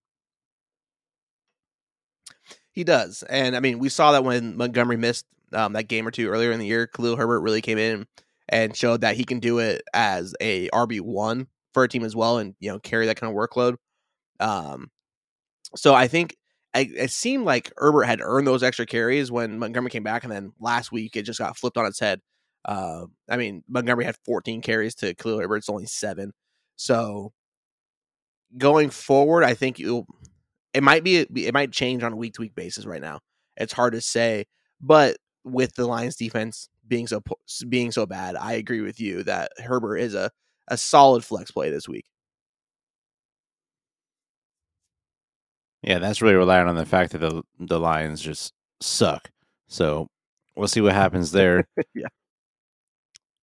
[2.71, 3.25] He does.
[3.25, 6.53] And I mean, we saw that when Montgomery missed um, that game or two earlier
[6.53, 8.07] in the year, Khalil Herbert really came in
[8.49, 12.15] and showed that he can do it as a RB one for a team as
[12.15, 13.77] well, and you know carry that kind of workload.
[14.39, 14.91] Um,
[15.75, 16.37] so I think
[16.75, 20.33] I, it seemed like Herbert had earned those extra carries when Montgomery came back, and
[20.33, 22.21] then last week it just got flipped on its head.
[22.65, 26.33] Uh, I mean, Montgomery had 14 carries to Khalil Herbert's only seven.
[26.77, 27.33] So
[28.57, 30.07] going forward, I think you
[30.75, 33.21] it might be it might change on a week to week basis right now.
[33.57, 34.47] It's hard to say,
[34.81, 37.23] but with the Lions defense being so
[37.69, 40.31] being so bad, I agree with you that Herbert is a
[40.69, 42.05] a solid flex play this week.
[45.83, 49.31] Yeah, that's really relying on the fact that the the Lions just suck.
[49.69, 50.09] So
[50.57, 51.69] we'll see what happens there.
[51.95, 52.09] yeah.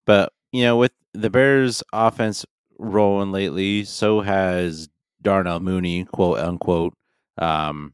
[0.05, 2.45] But you know, with the Bears' offense
[2.77, 4.89] rolling lately, so has
[5.21, 6.93] Darnell Mooney, quote unquote.
[7.37, 7.93] Um,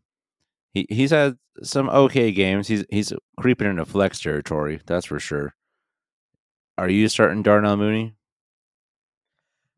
[0.73, 2.67] he he's had some okay games.
[2.67, 5.55] He's he's creeping into flex territory, that's for sure.
[6.77, 8.15] Are you starting Darnell Mooney?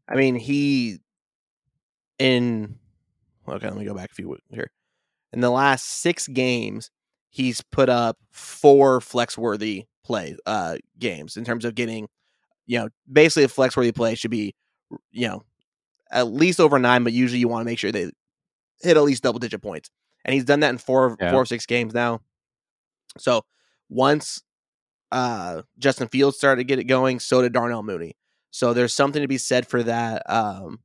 [0.07, 0.99] I mean, he
[2.19, 2.77] in
[3.47, 3.67] okay.
[3.67, 4.71] Let me go back a few here.
[5.31, 6.91] In the last six games,
[7.29, 12.09] he's put up four flex worthy play uh games in terms of getting,
[12.65, 14.53] you know, basically a flex worthy play should be,
[15.11, 15.43] you know,
[16.11, 18.11] at least over nine, but usually you want to make sure they
[18.81, 19.89] hit at least double digit points.
[20.25, 21.31] And he's done that in four yeah.
[21.31, 22.21] four or six games now.
[23.17, 23.43] So
[23.89, 24.41] once
[25.11, 28.15] uh, Justin Fields started to get it going, so did Darnell Mooney.
[28.51, 30.23] So there's something to be said for that.
[30.29, 30.79] Um,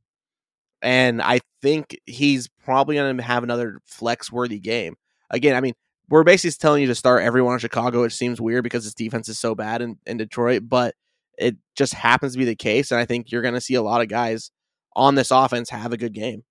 [0.83, 4.97] and I think he's probably going to have another flex worthy game.
[5.31, 5.75] Again, I mean,
[6.09, 8.05] we're basically telling you to start everyone in Chicago.
[8.05, 10.95] It seems weird because his defense is so bad in, in Detroit, but
[11.37, 12.91] it just happens to be the case.
[12.91, 14.51] And I think you're going to see a lot of guys
[14.97, 16.45] on this offense have a good game.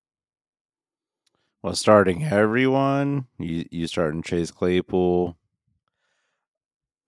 [1.63, 5.35] Well, starting everyone, you you starting Chase Claypool.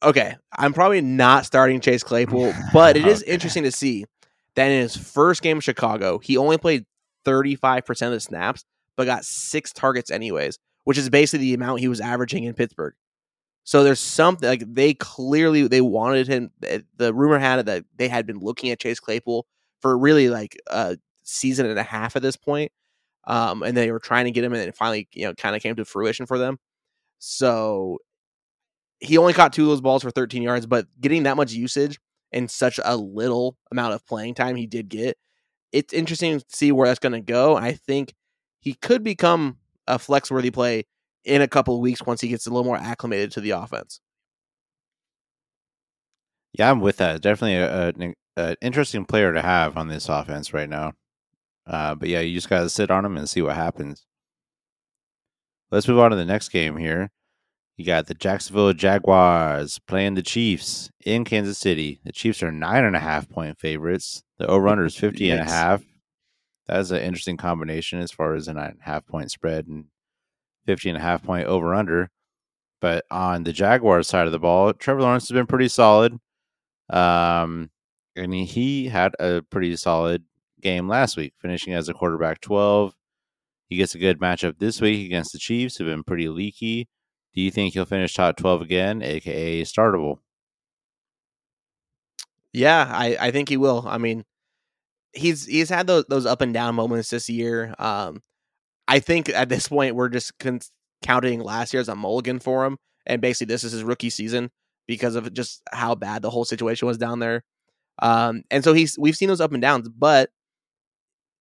[0.02, 3.32] Okay, I'm probably not starting Chase Claypool, but it is okay.
[3.32, 4.06] interesting to see
[4.56, 6.86] that in his first game in Chicago, he only played
[7.26, 8.66] 35% of the snaps,
[8.96, 12.94] but got six targets anyways, which is basically the amount he was averaging in Pittsburgh.
[13.64, 16.52] So there's something like they clearly they wanted him.
[16.64, 19.46] Eh, the rumor had it that they had been looking at Chase Claypool
[19.80, 22.72] for really like a season and a half at this point,
[23.28, 25.62] um, and they were trying to get him, and it finally you know kind of
[25.62, 26.58] came to fruition for them.
[27.20, 28.00] So
[29.00, 32.00] he only caught two of those balls for 13 yards, but getting that much usage
[32.32, 35.18] in such a little amount of playing time he did get,
[35.72, 37.56] it's interesting to see where that's going to go.
[37.56, 38.14] I think
[38.60, 39.58] he could become
[39.88, 40.86] a flex worthy play
[41.24, 44.00] in a couple of weeks once he gets a little more acclimated to the offense.
[46.54, 47.22] Yeah, I'm with that.
[47.22, 50.94] Definitely an interesting player to have on this offense right now.
[51.68, 54.06] Uh, but yeah, you just got to sit on him and see what happens.
[55.72, 57.12] Let's move on to the next game here.
[57.80, 62.02] You got the Jacksonville Jaguars playing the Chiefs in Kansas City.
[62.04, 64.22] The Chiefs are nine and a half point favorites.
[64.38, 65.40] The over under is 50 yes.
[65.40, 65.84] and a half.
[66.68, 69.68] That is an interesting combination as far as a nine and a half point spread
[69.68, 69.86] and
[70.66, 72.10] 50 and a half point over under.
[72.82, 76.12] But on the Jaguars side of the ball, Trevor Lawrence has been pretty solid.
[76.90, 77.70] Um,
[78.18, 80.26] I mean, he had a pretty solid
[80.60, 82.94] game last week, finishing as a quarterback 12.
[83.70, 86.90] He gets a good matchup this week against the Chiefs, who've been pretty leaky.
[87.34, 90.20] Do you think he'll finish top 12 again, aka startable?
[92.54, 93.86] Yeah, I, I think he will.
[93.88, 94.26] I mean,
[95.14, 97.74] he's he's had those those up and down moments this year.
[97.78, 98.22] Um,
[98.88, 100.62] I think at this point we're just con-
[101.04, 104.50] counting last year as a mulligan for him, and basically this is his rookie season
[104.88, 107.44] because of just how bad the whole situation was down there.
[108.02, 110.32] Um, and so he's we've seen those up and downs, but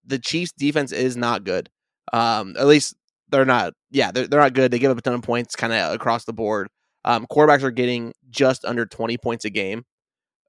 [0.05, 1.71] the Chiefs defense is not good.
[2.13, 2.95] Um, at least
[3.31, 3.75] they're not.
[3.91, 4.71] Yeah, they're, they're not good.
[4.71, 6.69] They give up a ton of points kind of across the board.
[7.05, 9.85] Um, quarterbacks are getting just under 20 points a game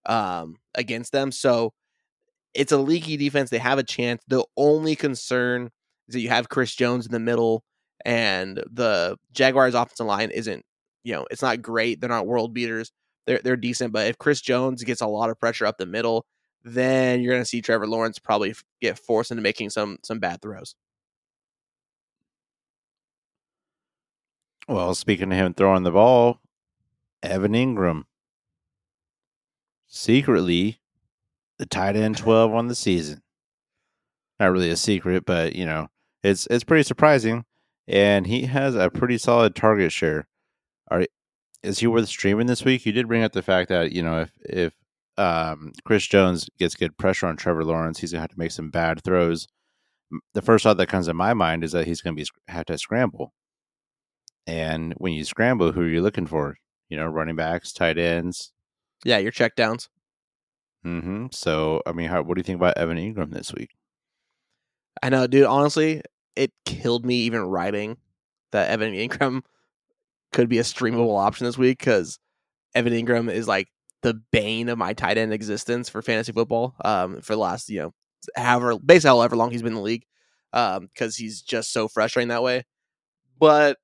[0.06, 1.32] um, against them.
[1.32, 1.72] So
[2.54, 3.50] it's a leaky defense.
[3.50, 4.22] They have a chance.
[4.28, 5.70] The only concern
[6.08, 7.64] is that you have Chris Jones in the middle,
[8.06, 10.64] and the Jaguars' offensive line isn't,
[11.04, 12.02] you know, it's not great.
[12.02, 12.92] They're not world beaters.
[13.28, 16.26] They're they're decent, but if Chris Jones gets a lot of pressure up the middle,
[16.64, 20.42] then you're going to see Trevor Lawrence probably get forced into making some some bad
[20.42, 20.76] throws.
[24.70, 26.42] Well, speaking of him throwing the ball,
[27.24, 28.04] Evan Engram
[29.88, 30.80] secretly
[31.58, 33.24] the tight end 12 on the season.
[34.40, 35.88] Not really a secret, but you know,
[36.22, 37.46] it's it's pretty surprising
[37.88, 40.28] and he has a pretty solid target share.
[40.92, 41.04] Are
[41.64, 42.86] is he worth streaming this week?
[42.86, 44.74] You did bring up the fact that, you know, if if
[45.18, 48.52] um, Chris Jones gets good pressure on Trevor Lawrence, he's going to have to make
[48.52, 49.48] some bad throws.
[50.36, 52.66] The first thought that comes to my mind is that he's going to be have
[52.68, 53.34] to scramble.
[54.50, 56.58] And when you scramble, who are you looking for?
[56.90, 58.52] You know, running backs, tight ends.
[59.06, 59.90] Yeah, your check downs.
[60.84, 61.28] Mm-hmm.
[61.32, 63.70] So, I mean, how, what do you think about Evan Engram this week?
[65.04, 65.46] I know, dude.
[65.46, 66.02] Honestly,
[66.36, 67.98] it killed me even writing
[68.52, 69.44] that Evan Engram
[70.32, 72.18] could be a streamable option this week because
[72.74, 73.68] Evan Engram is like
[74.02, 76.74] the bane of my tight end existence for fantasy football.
[76.84, 77.94] Um, for the last you know
[78.36, 80.06] however basically however long he's been in the league,
[80.54, 82.64] um, because he's just so frustrating that way.
[83.38, 83.78] But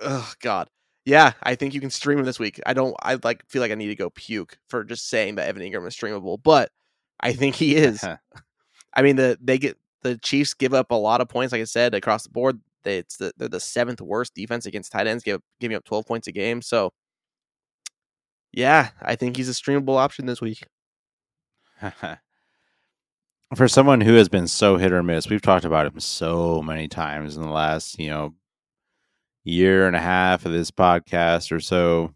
[0.00, 0.68] oh god,
[1.04, 2.60] yeah, I think you can stream him this week.
[2.66, 2.94] I don't.
[3.02, 5.86] I like feel like I need to go puke for just saying that Evan Engram
[5.86, 6.70] is streamable, but
[7.20, 8.04] I think he is.
[8.94, 11.64] I mean, the they get the Chiefs give up a lot of points, like I
[11.64, 12.60] said, across the board.
[12.84, 16.06] They, it's the, they're the seventh worst defense against tight ends, give, giving up 12
[16.06, 16.62] points a game.
[16.62, 16.92] So,
[18.52, 20.62] yeah, I think he's a streamable option this week.
[23.54, 26.88] For someone who has been so hit or miss, we've talked about him so many
[26.88, 28.34] times in the last, you know,
[29.46, 32.12] year and a half of this podcast or so.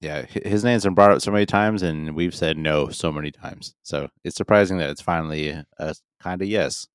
[0.00, 3.30] Yeah, his name's been brought up so many times, and we've said no so many
[3.30, 3.74] times.
[3.82, 6.88] So it's surprising that it's finally a kind of yes.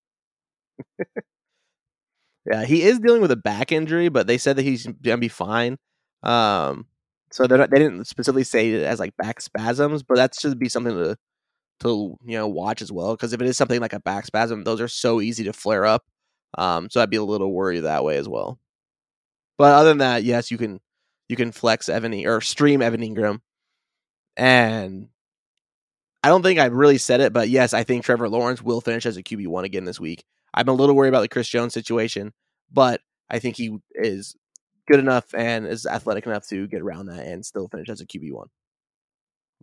[2.46, 5.30] yeah, he is dealing with a back injury, but they said that he's gonna be
[5.30, 5.78] fine.
[6.24, 6.88] Um,
[7.32, 10.70] so not, they didn't specifically say it as like back spasms, but that should be
[10.70, 11.18] something to
[11.82, 13.16] to you know watch as well.
[13.16, 15.86] Because if it is something like a back spasm, those are so easy to flare
[15.86, 16.04] up.
[16.58, 18.60] Um, so I'd be a little worried that way as well.
[19.58, 20.80] But other than that, yes, you can
[21.28, 23.42] you can flex Evan or stream Evan Engram,
[24.36, 25.10] and
[26.24, 29.06] I don't think I've really said it, but yes, I think Trevor Lawrence will finish
[29.06, 30.26] as a QB one again this week.
[30.54, 32.34] I'm a little worried about the Chris Jones situation,
[32.72, 34.36] but I think he is
[34.88, 38.06] good enough and is athletic enough to get around that and still finish as a
[38.06, 38.48] QB one.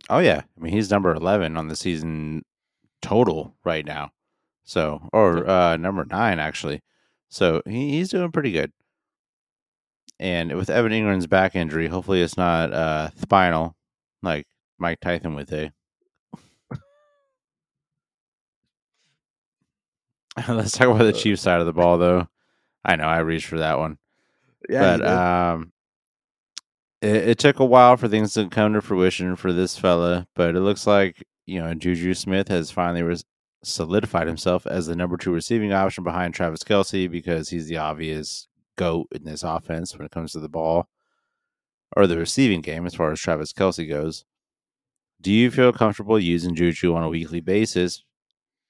[0.09, 2.43] Oh yeah, I mean he's number eleven on the season
[3.01, 4.11] total right now,
[4.63, 6.81] so or uh, number nine actually.
[7.29, 8.71] So he, he's doing pretty good.
[10.19, 13.75] And with Evan Engram's back injury, hopefully it's not uh, spinal
[14.21, 14.47] like
[14.77, 15.71] Mike Tyson would say.
[20.47, 22.27] Let's talk about the uh, Chiefs side of the ball, though.
[22.83, 23.97] I know I reached for that one.
[24.69, 25.71] Yeah, but um,
[27.01, 30.55] it, it, took a while for things to come to fruition for this fella, but
[30.55, 33.23] it looks like you know Juju Smith has finally res-
[33.63, 38.47] solidified himself as the number two receiving option behind Travis Kelce because he's the obvious
[38.75, 40.87] goat in this offense when it comes to the ball
[41.95, 44.25] or the receiving game as far as Travis Kelce goes.
[45.21, 48.03] Do you feel comfortable using Juju on a weekly basis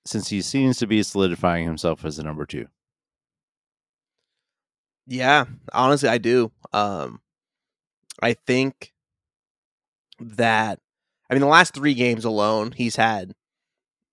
[0.05, 2.67] since he seems to be solidifying himself as the number two.
[5.07, 6.51] Yeah, honestly, I do.
[6.71, 7.21] Um,
[8.21, 8.93] I think
[10.19, 10.79] that
[11.29, 13.33] I mean the last three games alone, he's had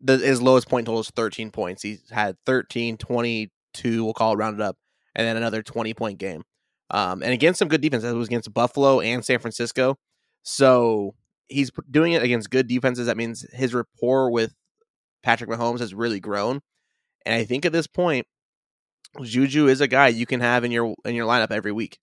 [0.01, 1.83] the his lowest point total is 13 points.
[1.83, 4.77] He's had 13, 22, we'll call it rounded up,
[5.15, 6.43] and then another 20 point game.
[6.91, 8.05] Um, and against some good defense.
[8.05, 9.97] it was against Buffalo and San Francisco.
[10.43, 11.15] So
[11.49, 13.07] he's doing it against good defenses.
[13.07, 14.55] That means his rapport with
[15.23, 16.61] Patrick Mahomes has really grown.
[17.25, 18.27] And I think at this point,
[19.23, 21.99] Juju is a guy you can have in your in your lineup every week.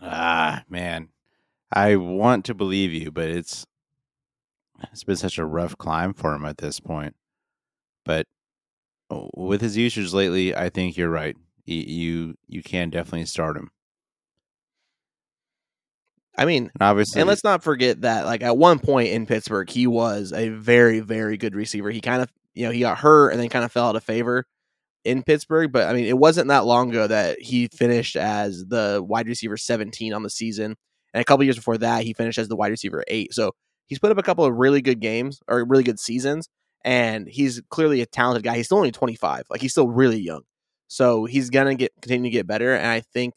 [0.00, 1.08] Ah, man.
[1.70, 3.66] I want to believe you, but it's
[4.92, 7.14] it's been such a rough climb for him at this point.
[8.04, 8.26] But
[9.34, 11.36] with his usage lately, I think you're right.
[11.64, 13.70] You you can definitely start him.
[16.36, 19.68] I mean, and obviously, and let's not forget that, like at one point in Pittsburgh,
[19.68, 21.90] he was a very, very good receiver.
[21.90, 24.04] He kind of, you know, he got hurt and then kind of fell out of
[24.04, 24.46] favor
[25.04, 25.70] in Pittsburgh.
[25.70, 29.56] But I mean, it wasn't that long ago that he finished as the wide receiver
[29.56, 30.74] 17 on the season,
[31.12, 33.34] and a couple years before that, he finished as the wide receiver eight.
[33.34, 33.52] So
[33.86, 36.48] he's put up a couple of really good games or really good seasons,
[36.84, 38.56] and he's clearly a talented guy.
[38.56, 40.42] He's still only 25, like he's still really young,
[40.88, 42.74] so he's gonna get continue to get better.
[42.74, 43.34] And I think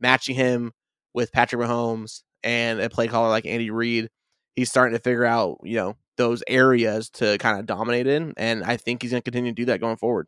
[0.00, 0.72] matching him
[1.14, 4.08] with Patrick Mahomes and a play caller like Andy Reid,
[4.54, 8.34] he's starting to figure out, you know, those areas to kind of dominate in.
[8.36, 10.26] And I think he's to continue to do that going forward.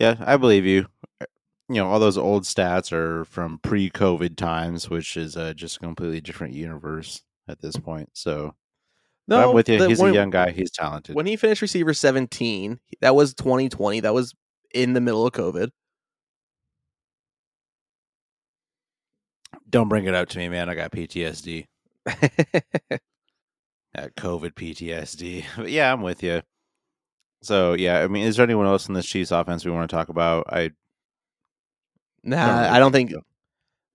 [0.00, 0.86] Yeah, I believe you.
[1.20, 1.26] Uh,
[1.68, 5.76] you know, all those old stats are from pre COVID times, which is uh, just
[5.76, 8.10] a completely different universe at this point.
[8.14, 8.54] So,
[9.28, 9.78] But I'm with you.
[9.78, 10.50] the- He's when, a young guy.
[10.50, 11.14] He's talented.
[11.14, 14.00] when he finished receiver 17, that was 2020.
[14.00, 14.34] That was
[14.74, 15.70] in the middle of COVID.
[19.68, 20.68] Don't bring it up to me, man.
[20.68, 21.66] I got PTSD.
[22.04, 23.00] That
[24.16, 25.44] COVID PTSD.
[25.56, 26.42] But yeah, I'm with you.
[27.42, 29.96] So yeah, I mean, is there anyone else in this Chiefs offense we want to
[29.96, 30.46] talk about?
[30.52, 30.70] I
[32.24, 33.12] Nah, really I don't think.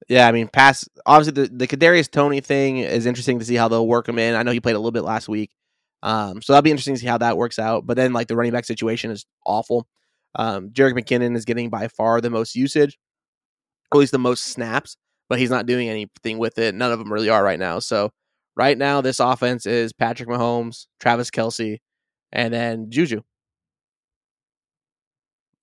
[0.08, 0.88] Yeah, I mean, pass.
[1.06, 4.36] Obviously, the the Kadarius Toney thing is interesting to see how they'll work him in.
[4.36, 5.52] I know he played a little bit last week,
[6.04, 7.86] um, so that'll be interesting to see how that works out.
[7.86, 9.88] But then, like the running back situation is awful.
[10.36, 12.98] Um, Jerick McKinnon is getting by far the most usage,
[13.92, 14.98] at least the most snaps,
[15.30, 16.76] but he's not doing anything with it.
[16.76, 17.80] None of them really are right now.
[17.80, 18.12] So
[18.56, 21.80] right now, this offense is Patrick Mahomes, Travis Kelce,
[22.32, 23.22] and then Juju.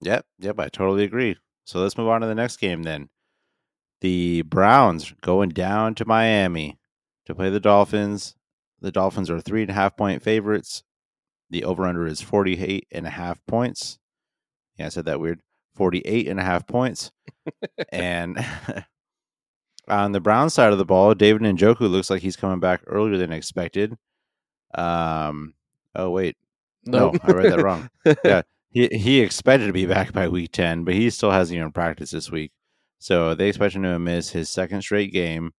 [0.01, 1.37] Yep, yep, I totally agree.
[1.65, 3.09] So let's move on to the next game then.
[4.05, 6.79] The Browns going down to Miami
[7.25, 8.37] to play the Dolphins.
[8.79, 10.83] The Dolphins are three and a half point favorites.
[11.49, 13.99] The over under is 48 and a half points.
[14.77, 15.41] Yeah, I said that weird.
[15.75, 17.13] 48 and a half points.
[17.89, 18.45] and
[19.89, 23.17] on the Brown side of the ball, David Njoku looks like he's coming back earlier
[23.17, 23.97] than expected.
[24.75, 25.55] Um,
[25.95, 26.37] oh, wait.
[26.85, 27.89] No, I read that wrong.
[28.23, 31.73] Yeah, he he expected to be back by week ten, but he still hasn't even
[31.73, 32.53] practiced this week.
[33.05, 35.51] So they expect him to miss his second straight game.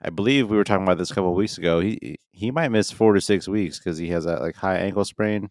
[0.00, 1.80] I believe we were talking about this a couple of weeks ago.
[1.80, 5.04] He he might miss four to six weeks because he has that like high ankle
[5.04, 5.50] sprain.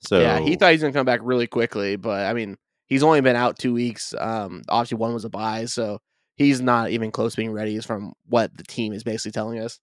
[0.00, 2.56] So yeah, he thought he's gonna come back really quickly, but I mean,
[2.88, 4.14] he's only been out two weeks.
[4.18, 6.00] Um, obviously one was a bye, so
[6.34, 7.76] he's not even close to being ready.
[7.76, 9.78] Is from what the team is basically telling us.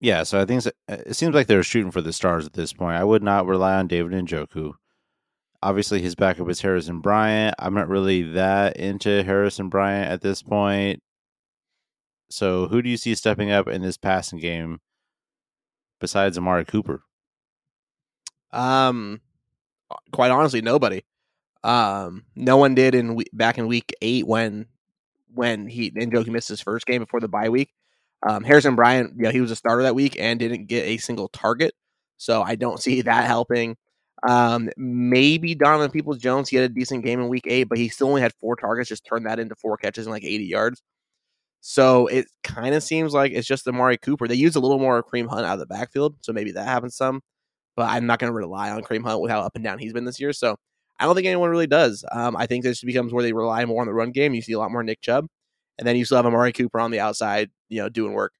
[0.00, 2.96] yeah, so I think it seems like they're shooting for the stars at this point.
[2.96, 4.76] I would not rely on David Njoku.
[5.62, 7.54] Obviously, his backup is Harrison Bryant.
[7.58, 11.02] I'm not really that into Harrison Bryant at this point.
[12.30, 14.80] So, who do you see stepping up in this passing game
[16.00, 17.02] besides Amari Cooper?
[18.52, 19.20] Um,
[20.12, 21.02] quite honestly, nobody.
[21.64, 24.66] Um, no one did in back in week eight when
[25.34, 27.72] when he Njoku missed his first game before the bye week.
[28.26, 31.28] Um, Harrison Bryant, yeah, he was a starter that week and didn't get a single
[31.28, 31.74] target,
[32.16, 33.76] so I don't see that helping.
[34.26, 37.88] Um, maybe Donovan Peoples Jones, he had a decent game in week eight, but he
[37.88, 40.82] still only had four targets, just turned that into four catches and like 80 yards.
[41.60, 44.28] So it kind of seems like it's just Amari Cooper.
[44.28, 46.96] They use a little more Kareem Hunt out of the backfield, so maybe that happens
[46.96, 47.20] some.
[47.76, 49.92] But I'm not going to rely on Kareem Hunt with how up and down he's
[49.92, 50.32] been this year.
[50.32, 50.56] So
[50.98, 52.04] I don't think anyone really does.
[52.12, 54.34] Um, I think this becomes where they rely more on the run game.
[54.34, 55.26] You see a lot more Nick Chubb,
[55.78, 58.32] and then you still have Amari Cooper on the outside, you know, doing work.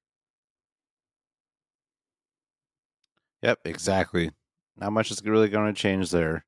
[3.41, 4.31] Yep, exactly.
[4.79, 6.45] Not much is really going to change there.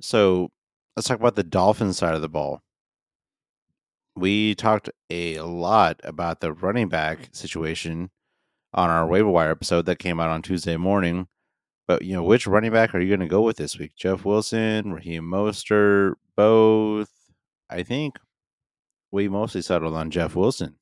[0.00, 0.50] So
[0.96, 2.62] let's talk about the Dolphins side of the ball.
[4.14, 7.36] We talked a lot about the running back mm.
[7.36, 8.10] situation
[8.74, 11.28] on our waiver wire episode that came out on Tuesday morning.
[11.86, 13.92] But you know, which running back are you going to go with this week?
[13.96, 17.10] Jeff Wilson, Raheem Mostert, both?
[17.68, 18.18] I think
[19.10, 20.76] we mostly settled on Jeff Wilson.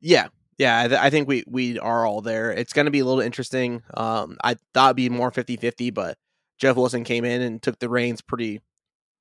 [0.00, 0.28] Yeah,
[0.58, 2.50] yeah, I, th- I think we we are all there.
[2.52, 3.82] It's going to be a little interesting.
[3.94, 6.16] Um, I thought it'd be more 50-50, but
[6.58, 8.60] Jeff Wilson came in and took the reins pretty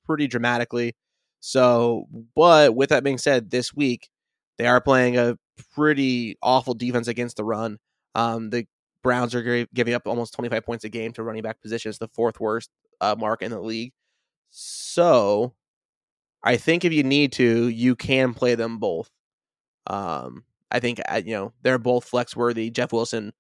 [0.05, 0.95] pretty dramatically.
[1.39, 4.09] So, but with that being said, this week
[4.57, 5.37] they are playing a
[5.75, 7.77] pretty awful defense against the run.
[8.15, 8.65] Um, the
[9.03, 12.09] Browns are gi- giving up almost 25 points a game to running back positions, the
[12.09, 12.69] fourth worst
[13.01, 13.93] uh, mark in the league.
[14.49, 15.53] So,
[16.43, 19.09] I think if you need to, you can play them both.
[19.87, 22.69] Um, I think uh, you know they're both flex worthy.
[22.69, 23.33] Jeff Wilson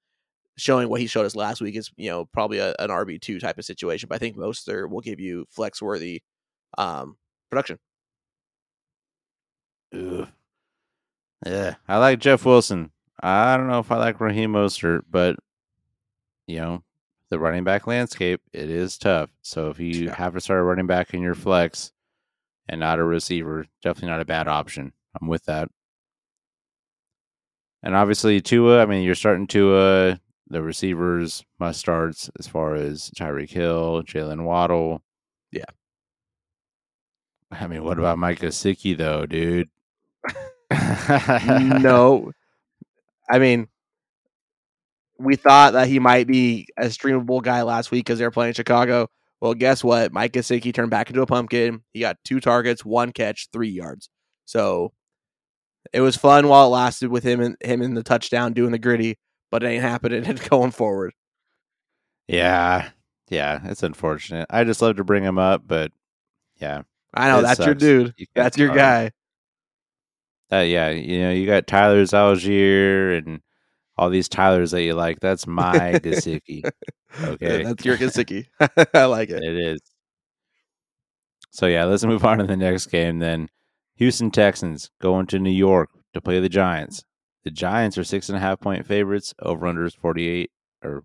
[0.57, 3.39] showing what he showed us last week is you know probably a, an RB two
[3.39, 6.21] type of situation, but I think most there will give you flex worthy
[6.77, 7.17] um,
[7.49, 7.77] production.
[9.93, 10.27] Ugh.
[11.45, 12.91] Yeah, I like Jeff Wilson.
[13.21, 15.37] I don't know if I like Raheem Mostert, but
[16.47, 16.83] you know,
[17.29, 19.29] the running back landscape it is tough.
[19.41, 20.15] So if you Yeah.
[20.15, 21.91] have to start a running back in your flex
[22.69, 24.93] and not a receiver, definitely not a bad option.
[25.19, 25.69] I'm with that.
[27.83, 30.19] And obviously Tua, I mean, you're starting Tua.
[30.49, 35.01] The receivers must starts as far as Tyreek Hill, Jaylen Waddle.
[35.51, 35.65] Yeah.
[37.51, 39.69] I mean, what about Mike Gesicki though, dude?
[41.81, 42.31] no,
[43.29, 43.67] I mean,
[45.19, 49.09] we thought that he might be a streamable guy last week because they're playing Chicago.
[49.41, 50.11] Well, guess what?
[50.11, 51.83] Mike Gesicki turned back into a pumpkin.
[51.93, 54.09] He got two targets, one catch, three yards.
[54.45, 54.93] So
[55.93, 58.79] it was fun while it lasted with him and him in the touchdown doing the
[58.79, 59.17] gritty,
[59.51, 61.13] but it ain't happening and going forward.
[62.27, 62.89] Yeah,
[63.29, 64.47] yeah, it's unfortunate.
[64.49, 65.91] I just love to bring him up, but
[66.57, 66.81] yeah,
[67.13, 68.13] I know that's your dude.
[68.17, 69.11] You That's your guy.
[70.51, 73.41] uh, yeah, you know, you got Tyler Allgeier and
[73.97, 75.19] all these Tylers that you like.
[75.19, 76.69] That's my Gesicki.
[77.21, 77.63] Okay.
[77.63, 78.47] That's your Gesicki.
[78.93, 79.43] I like it.
[79.43, 79.81] It is.
[81.51, 83.49] So yeah, let's move on to the next game then.
[83.97, 87.03] Houston Texans going to New York to play the Giants.
[87.43, 89.33] The Giants are six and a half point favorites.
[89.39, 90.51] Over under is forty eight.
[90.83, 91.03] Or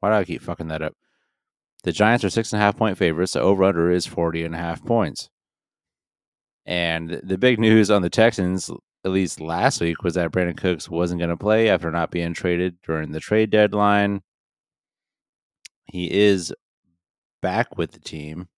[0.00, 0.94] why do I keep fucking that up?
[1.86, 3.34] The Giants are six and a half point favorites.
[3.34, 5.30] The over under is 40 and a half points.
[6.64, 8.70] And the big news on the Texans,
[9.04, 12.34] at least last week, was that Brandin Cooks wasn't going to play after not being
[12.34, 14.22] traded during the trade deadline.
[15.84, 16.52] He is
[17.40, 18.48] back with the team.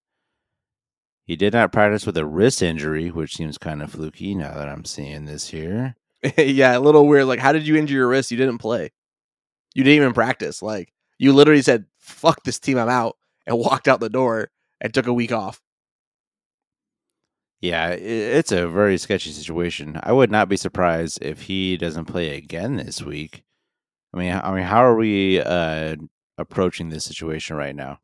[1.28, 4.66] He did not practice with a wrist injury, which seems kind of fluky now that
[4.66, 5.94] I'm seeing this here.
[6.38, 7.26] yeah, a little weird.
[7.26, 8.30] Like, how did you injure your wrist?
[8.30, 8.92] You didn't play.
[9.74, 10.62] You didn't even practice.
[10.62, 14.50] Like, you literally said, fuck this team, I'm out, and walked out the door
[14.80, 15.60] and took a week off.
[17.60, 20.00] Yeah, it's a very sketchy situation.
[20.02, 23.42] I would not be surprised if he doesn't play again this week.
[24.14, 25.96] I mean, I mean, how are we uh,
[26.38, 27.98] approaching this situation right now?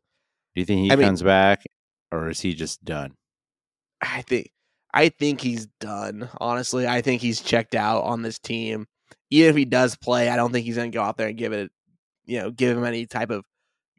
[0.53, 1.63] Do you think he I mean- comes back,
[2.11, 3.15] or is he just done?
[4.01, 4.51] I think
[4.95, 6.29] I think he's done.
[6.39, 8.87] Honestly, I think he's checked out on this team.
[9.29, 11.37] Even if he does play, I don't think he's going to go out there and
[11.37, 11.69] give it,
[12.25, 13.43] you know, give him any type of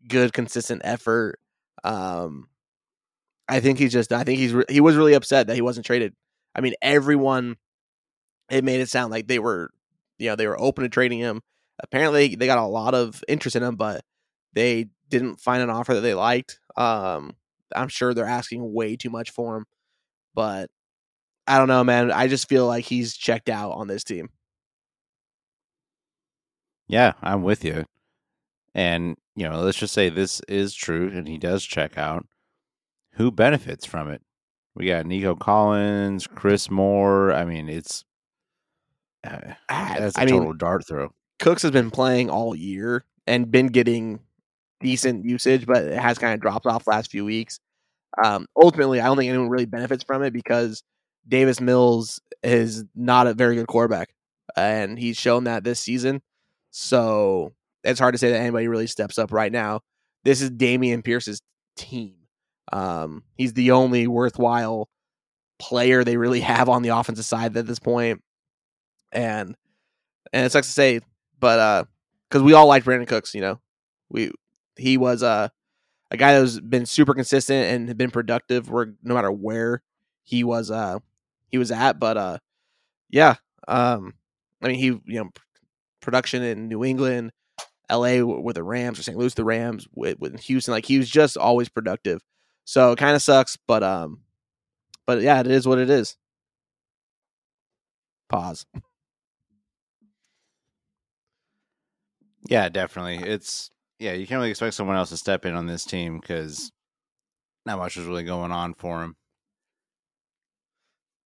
[0.09, 1.39] good, consistent effort.
[1.85, 2.49] Um,
[3.47, 4.11] I think he's just.
[4.13, 4.55] I think he's.
[4.55, 6.15] Re- he was really upset that he wasn't traded.
[6.55, 7.57] I mean, everyone.
[8.49, 9.71] It made it sound like they were,
[10.19, 11.43] you know, they were open to trading him.
[11.81, 14.03] Apparently, they got a lot of interest in him, but
[14.53, 16.61] they didn't find an offer that they liked.
[16.77, 17.35] Um,
[17.75, 19.67] I'm sure they're asking way too much for him,
[20.35, 20.71] but
[21.47, 22.11] I don't know, man.
[22.11, 24.29] I just feel like he's checked out on this team.
[26.89, 27.85] Yeah, I'm with you.
[28.75, 32.27] And, you know, let's just say this is true and he does check out.
[33.13, 34.23] Who benefits from it?
[34.75, 37.33] We got Nico Collins, Chris Moore.
[37.33, 38.05] I mean, it's
[39.25, 41.11] uh, that's a I mean, total dart throw.
[41.39, 44.21] Cooks has been playing all year and been getting
[44.81, 47.61] decent usage, but it has kind of dropped off last few weeks.
[48.23, 50.83] Um, ultimately, I don't think anyone really benefits from it because
[51.29, 54.11] Davis Mills is not a very good quarterback,
[54.57, 56.23] and he's shown that this season.
[56.71, 57.53] So
[57.85, 59.81] it's hard to say that anybody really steps up right now.
[60.25, 61.41] This is Dameon Pierce's
[61.77, 62.15] team.
[62.73, 64.89] Um, he's the only worthwhile
[65.59, 68.23] player they really have on the offensive side at this point,
[69.13, 69.57] and
[70.33, 71.01] and it sucks to say,
[71.39, 71.85] but uh,
[72.29, 73.61] because we all liked Brandin Cooks, you know,
[74.09, 74.33] we
[74.77, 75.49] he was uh,
[76.11, 79.83] a guy that's been super consistent and had been productive, where no matter where
[80.25, 80.99] he was uh
[81.51, 82.39] he was at, but uh,
[83.11, 83.37] yeah,
[83.69, 84.15] um,
[84.63, 85.31] I mean he you know
[86.01, 87.33] production in New England,
[87.91, 88.23] L.A.
[88.23, 89.19] with the Rams or St.
[89.19, 92.21] Louis the Rams with, with Houston, like he was just always productive.
[92.65, 94.23] So it kind of sucks, but um,
[95.07, 96.17] but yeah, it is what it is.
[98.29, 98.67] Pause.
[102.49, 103.19] Yeah, definitely.
[103.29, 106.71] It's yeah, you can't really expect someone else to step in on this team because
[107.65, 109.17] not much is really going on for him.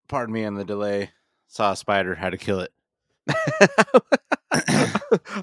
[0.09, 1.11] Pardon me on the delay.
[1.49, 2.73] Saw a spider, had to kill it.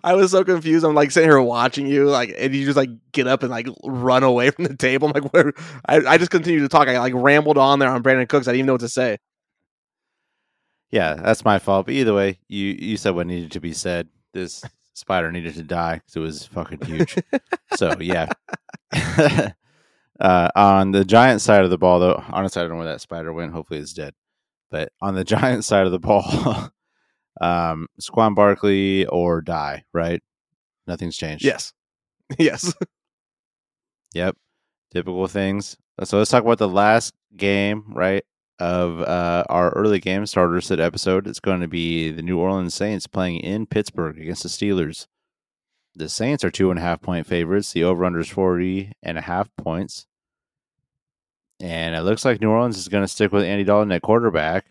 [0.04, 0.86] I was so confused.
[0.86, 3.68] I'm like sitting here watching you, like, and you just like get up and like
[3.84, 5.08] run away from the table.
[5.08, 5.54] I'm like, where?
[5.86, 6.88] I, I just continued to talk.
[6.88, 8.48] I like rambled on there on Brandin Cooks.
[8.48, 9.18] I didn't even know what to say.
[10.92, 11.88] Yeah, that's my fault.
[11.88, 14.08] But either way, you you said what needed to be said.
[14.34, 14.64] This
[14.98, 17.16] spider needed to die because it was fucking huge.
[17.76, 18.30] so yeah.
[20.20, 23.02] uh, on the giant side of the ball, though, honestly, I don't know where that
[23.02, 23.54] spider went.
[23.54, 24.14] Hopefully, it's dead.
[24.72, 26.72] But on the giant side of the ball,
[27.40, 29.86] um, Saquon Barkley or die.
[29.94, 30.22] Right?
[30.88, 31.46] Nothing's changed.
[31.46, 31.74] Yes,
[32.40, 32.74] yes.
[34.14, 34.36] Yep.
[34.92, 35.78] Typical things.
[36.04, 38.24] So let's talk about the last game, right,
[38.60, 41.28] of uh, our early game starter sit episode.
[41.28, 45.08] It's going to be the New Orleans Saints playing in Pittsburgh against the Steelers.
[45.96, 47.74] The Saints are two and a half point favorites.
[47.74, 50.06] The over under is 40 and a half points.
[51.60, 54.66] And it looks like New Orleans is going to stick with Andy Dalton at quarterback,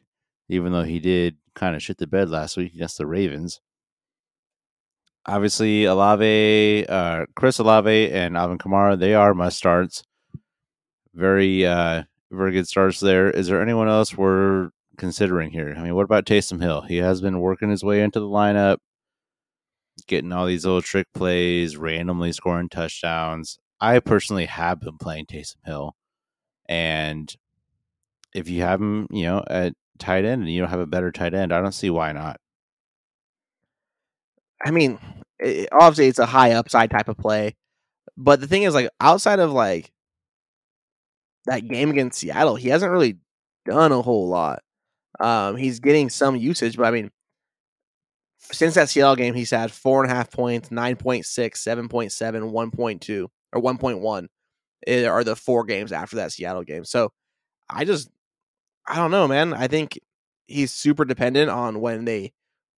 [0.49, 3.61] even though he did kind of shit the bed last week against the Ravens.
[5.26, 10.05] Obviously, Olave, uh, Chris Olave, and Alvin Kamara, they are must starts.
[11.12, 13.30] Very, uh, very good starts there.
[13.30, 15.74] Is there anyone else we're considering here?
[15.76, 16.82] I mean, what about Taysom Hill?
[16.82, 18.78] He has been working his way into the lineup,
[20.06, 23.58] getting all these little trick plays, randomly scoring touchdowns.
[23.80, 25.94] I personally have been playing Taysom Hill,
[26.68, 27.34] and
[28.34, 31.12] if you have him, you know, at tight end, and you don't have a better
[31.12, 32.38] tight end, I don't see why not.
[34.64, 34.98] I mean,
[35.38, 37.54] it, obviously it's a high upside type of play,
[38.16, 39.92] but the thing is, like outside of like
[41.47, 43.18] that game against Seattle, he hasn't really
[43.64, 44.62] done a whole lot.
[45.18, 47.11] Um, he's getting some usage, but I mean,
[48.38, 53.62] since that Seattle game, he's had four and a half points, 9.6, 7.7, 1.2, or
[53.62, 54.26] 1.1
[54.86, 56.84] eh, are the four games after that Seattle game.
[56.84, 57.12] So
[57.68, 58.11] I just,
[58.86, 59.53] I don't know, man.
[59.55, 59.99] I think
[60.47, 62.32] he's super dependent on when they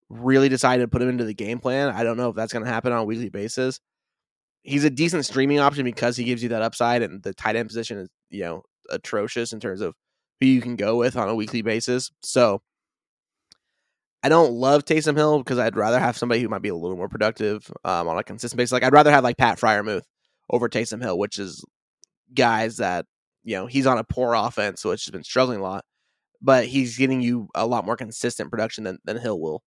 [0.09, 1.89] really decide to put him into the game plan.
[1.89, 3.79] I don't know if that's going to happen on a weekly basis.
[4.63, 7.69] He's a decent streaming option because he gives you that upside, and the tight end
[7.69, 9.95] position is, you know, atrocious in terms of
[10.39, 12.11] who you can go with on a weekly basis.
[12.21, 12.61] So
[14.23, 16.97] I don't love Taysom Hill because I'd rather have somebody who might be a little
[16.97, 18.71] more productive um, on a consistent basis.
[18.71, 20.03] Like I'd rather have like Pat Freiermuth
[20.49, 21.63] over Taysom Hill, which is
[22.33, 23.05] guys that
[23.43, 25.85] you know he's on a poor offense, it's just been struggling a lot.
[26.41, 29.61] But he's getting you a lot more consistent production than, than Hill will.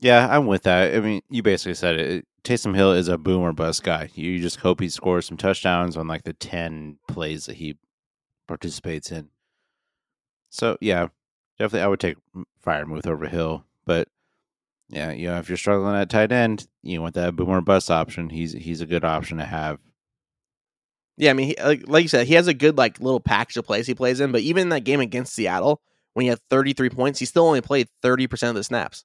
[0.00, 0.94] Yeah, I'm with that.
[0.94, 2.26] I mean, you basically said it.
[2.44, 4.10] Taysom Hill is a boomer bust guy.
[4.14, 7.76] You just hope he scores some touchdowns on like the 10 plays that he
[8.46, 9.30] participates in.
[10.50, 11.08] So, yeah,
[11.58, 12.18] definitely I would take
[12.64, 13.64] Freiermuth over Hill.
[13.84, 14.08] But,
[14.88, 18.30] yeah, you know, if you're struggling at tight end, you want that boomer bust option.
[18.30, 19.78] He's he's a good option to have.
[21.16, 23.56] Yeah, I mean, he, like, like you said, he has a good like little package
[23.56, 24.30] of plays he plays in.
[24.30, 25.80] But even in that game against Seattle,
[26.12, 29.04] when he had 33 points, he still only played 30% of the snaps.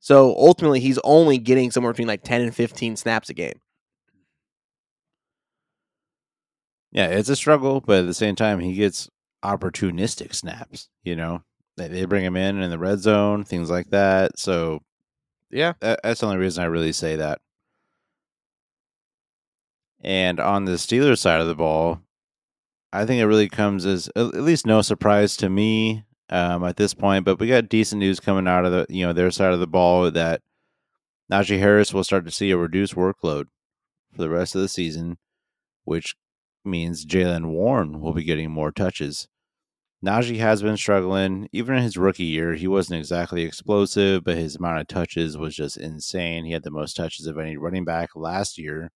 [0.00, 3.60] So ultimately, he's only getting somewhere between like 10 and 15 snaps a game.
[6.90, 9.08] Yeah, it's a struggle, but at the same time, he gets
[9.44, 10.88] opportunistic snaps.
[11.02, 11.42] You know,
[11.76, 14.38] they, bring him in in the red zone, things like that.
[14.38, 14.80] So,
[15.50, 17.40] yeah, that, that's the only reason I really say that.
[20.00, 22.00] And on the Steelers side of the ball,
[22.92, 26.94] I think it really comes as at least no surprise to me um, at this
[26.94, 27.24] point.
[27.24, 29.66] But we got decent news coming out of the you know their side of the
[29.66, 30.42] ball that
[31.30, 33.46] Najee Harris will start to see a reduced workload
[34.12, 35.18] for the rest of the season,
[35.84, 36.14] which
[36.64, 39.28] means Jaylen Warren will be getting more touches.
[40.04, 41.48] Najee has been struggling.
[41.52, 45.56] Even in his rookie year, he wasn't exactly explosive, but his amount of touches was
[45.56, 46.44] just insane.
[46.44, 48.90] He had the most touches of any running back last year.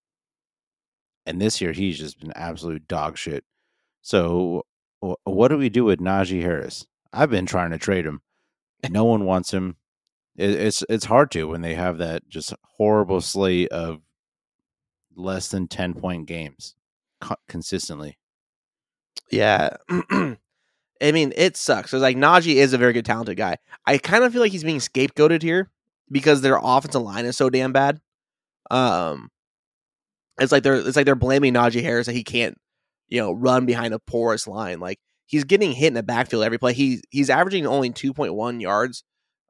[1.26, 3.45] And this year, he's just been absolute dog shit.
[4.01, 4.64] So,
[5.01, 6.87] what do we do with Najee Harris?
[7.13, 8.23] I've been trying to trade him.
[8.89, 9.77] No one wants him.
[10.37, 14.01] It, it's it's hard to when they have that just horrible slate of
[15.15, 16.75] less than ten point games
[17.21, 18.19] co- consistently.
[19.31, 19.77] Yeah.
[20.11, 21.93] I mean, it sucks.
[21.93, 23.57] It's like Najee is a very good, talented guy.
[23.87, 25.71] I kind of feel like he's being scapegoated here
[26.11, 28.01] because their offensive line is so damn bad.
[28.71, 29.31] Um,
[30.39, 32.57] it's like they're it's like they're blaming Najee Harris that he can't,
[33.09, 34.79] you know, run behind a porous line.
[34.79, 35.01] Like
[35.33, 36.74] he's getting hit in the backfield every play.
[36.74, 39.03] He he's averaging only 2.1 yards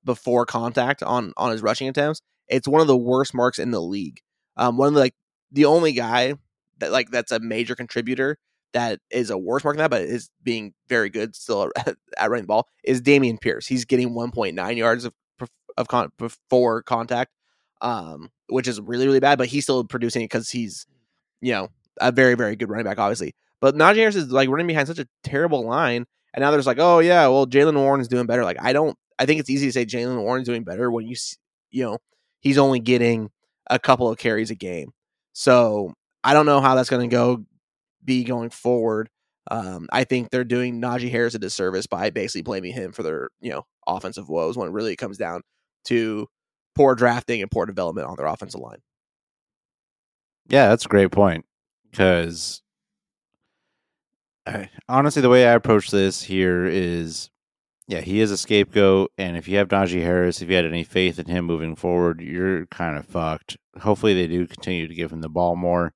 [0.05, 2.23] before contact on on his rushing attempts.
[2.49, 4.21] It's one of the worst marks in the league.
[4.57, 5.15] Um, one of the like
[5.51, 6.35] the only guy
[6.79, 8.39] that like that's a major contributor
[8.73, 12.31] that is a worse mark than that, but is being very good still at, at
[12.31, 13.67] running the ball is Dameon Pierce.
[13.67, 15.13] He's getting 1.9 yards of
[15.77, 17.33] of con- before contact,
[17.81, 19.37] um, which is really really bad.
[19.37, 20.87] But he's still producing it because he's
[21.41, 21.69] you know
[22.01, 23.35] a very very good running back, obviously.
[23.63, 26.05] But Najee Harris is like running behind such a terrible line,
[26.35, 28.45] and now there's like, oh yeah, well Jaylen Warren is doing better.
[28.45, 31.15] Like I don't, I think it's easy to say Jaylen Warren's doing better when you,
[31.71, 31.99] you know,
[32.41, 33.31] he's only getting
[33.71, 34.91] a couple of carries a game.
[35.33, 35.95] So
[36.25, 37.45] I don't know how that's going to go,
[38.05, 39.09] be going forward.
[39.49, 43.31] Um, I think they're doing Najee Harris a disservice by basically blaming him for their,
[43.41, 45.43] you know, offensive woes when it really comes down
[45.85, 46.27] to
[46.75, 48.79] poor drafting and poor development on their offensive line.
[50.49, 51.45] Yeah, that's a great point
[51.91, 52.61] because
[54.89, 57.31] honestly, the way I approach this here is,
[57.89, 60.85] yeah, he is a scapegoat, and if you have Najee Harris, if you had any
[60.85, 63.57] faith in him moving forward, you're kind of fucked.
[63.81, 65.93] Hopefully, they do continue to give him the ball more.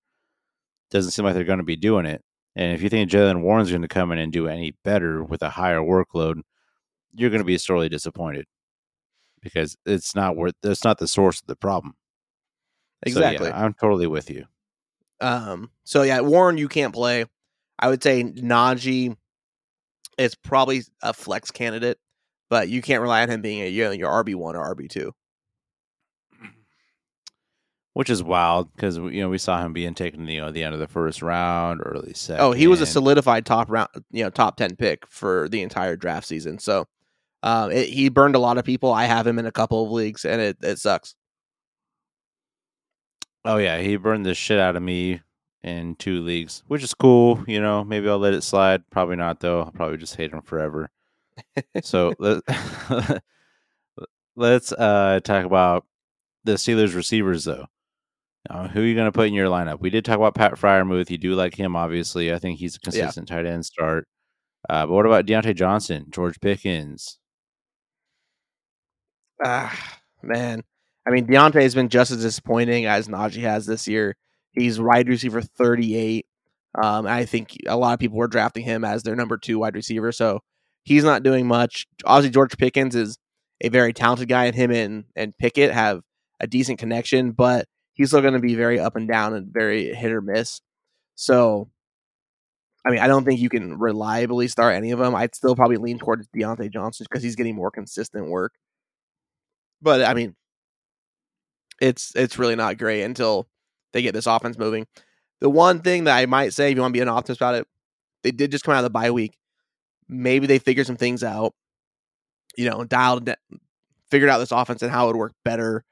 [0.90, 2.22] Doesn't seem like they're going to be doing it.
[2.55, 5.42] And if you think Jaylen Warren's going to come in and do any better with
[5.42, 6.40] a higher workload,
[7.12, 8.47] you're going to be sorely disappointed
[9.42, 10.55] because it's not worth.
[10.62, 11.94] That's not the source of the problem.
[13.03, 13.47] Exactly.
[13.47, 14.47] So, yeah, I'm totally with you.
[15.20, 15.70] Um.
[15.84, 17.26] So yeah, Warren, you can't play.
[17.79, 19.16] I would say Najee
[20.18, 21.99] is probably a flex candidate,
[22.49, 24.89] but you can't rely on him being a you know, your RB one or RB
[24.89, 25.12] two.
[27.93, 30.74] Which is wild because you know we saw him being taken you know the end
[30.74, 32.45] of the first round, early second.
[32.45, 35.97] Oh, he was a solidified top round, you know, top ten pick for the entire
[35.97, 36.59] draft season.
[36.59, 36.87] So,
[37.43, 38.93] um, it, he burned a lot of people.
[38.93, 41.14] I have him in a couple of leagues, and it it sucks.
[43.47, 45.22] Oh yeah, he burned the shit out of me
[45.67, 47.45] in two leagues, which is cool.
[47.47, 48.89] You know, maybe I'll let it slide.
[48.91, 49.62] Probably not though.
[49.62, 50.91] I'll probably just hate him forever.
[51.83, 52.43] so let,
[54.37, 55.85] let's uh, talk about
[56.45, 57.67] the Steelers receivers though.
[58.49, 59.81] Uh, who are you going to put in your lineup?
[59.81, 61.11] We did talk about Pat Freiermuth.
[61.11, 62.33] You do like him, obviously.
[62.33, 63.37] I think he's a consistent yeah.
[63.37, 64.07] tight end start.
[64.71, 67.19] Uh, but what about Diontae Johnson, George Pickens?
[69.45, 70.62] Ah, man.
[71.05, 74.14] I mean, Diontae has been just as disappointing as Najee has this year.
[74.57, 76.27] He's wide receiver 38.
[76.83, 79.75] Um, I think a lot of people were drafting him as their number two wide
[79.75, 80.13] receiver.
[80.13, 80.41] So
[80.85, 81.87] he's not doing much.
[82.05, 83.19] Obviously, George Pickens is
[83.61, 86.03] a very talented guy, and him and, and Pickett have
[86.41, 89.95] a decent connection, but he's still going to be very up and down and very
[89.95, 90.61] hit or miss.
[91.15, 91.71] So,
[92.87, 95.15] I mean, I don't think you can reliably start any of them.
[95.15, 98.53] I'd still probably lean towards Diontae Johnson because he's getting more consistent work.
[99.81, 100.37] But I mean,
[101.81, 103.49] it's it's really not great until
[103.93, 104.87] they get this offense moving.
[105.41, 107.55] The one thing that I might say, if you want to be an optimist about
[107.55, 107.66] it,
[108.22, 109.37] they did just come out of the bye week.
[110.09, 111.55] Maybe they figured some things out.
[112.57, 113.28] You know, dialed,
[114.11, 115.84] figured out this offense and how it would work better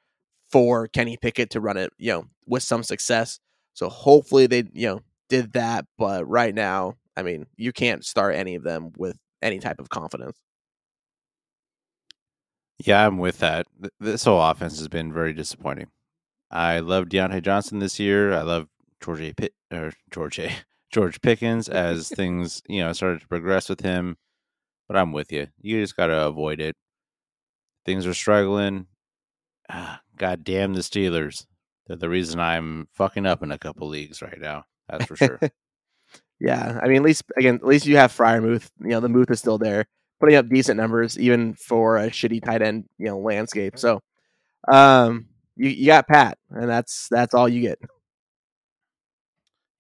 [0.50, 1.92] for Kenny Pickett to run it.
[1.98, 3.38] You know, with some success.
[3.74, 5.84] So hopefully they, you know, did that.
[5.98, 9.90] But right now, I mean, you can't start any of them with any type of
[9.90, 10.38] confidence.
[12.78, 13.66] Yeah, I'm with that.
[14.00, 15.88] This whole offense has been very disappointing.
[16.54, 18.32] I love Diontae Johnson this year.
[18.32, 18.68] I love
[19.02, 19.32] George A.
[19.32, 20.50] Pitt, or George A.
[20.92, 24.16] George Pickens as things you know started to progress with him.
[24.86, 25.48] But I'm with you.
[25.60, 26.76] You just got to avoid it.
[27.84, 28.86] Things are struggling.
[29.68, 31.46] Ah, God damn the Steelers.
[31.86, 34.64] They're the reason I'm fucking up in a couple leagues right now.
[34.88, 35.40] That's for sure.
[36.40, 38.70] yeah, I mean, at least again, at least you have Freiermuth.
[38.80, 39.86] You know, the Muth is still there,
[40.20, 43.78] putting up decent numbers even for a shitty tight end, you know, landscape.
[43.78, 44.00] So,
[44.70, 45.26] um,
[45.56, 47.78] you, you got Pat, and that's that's all you get.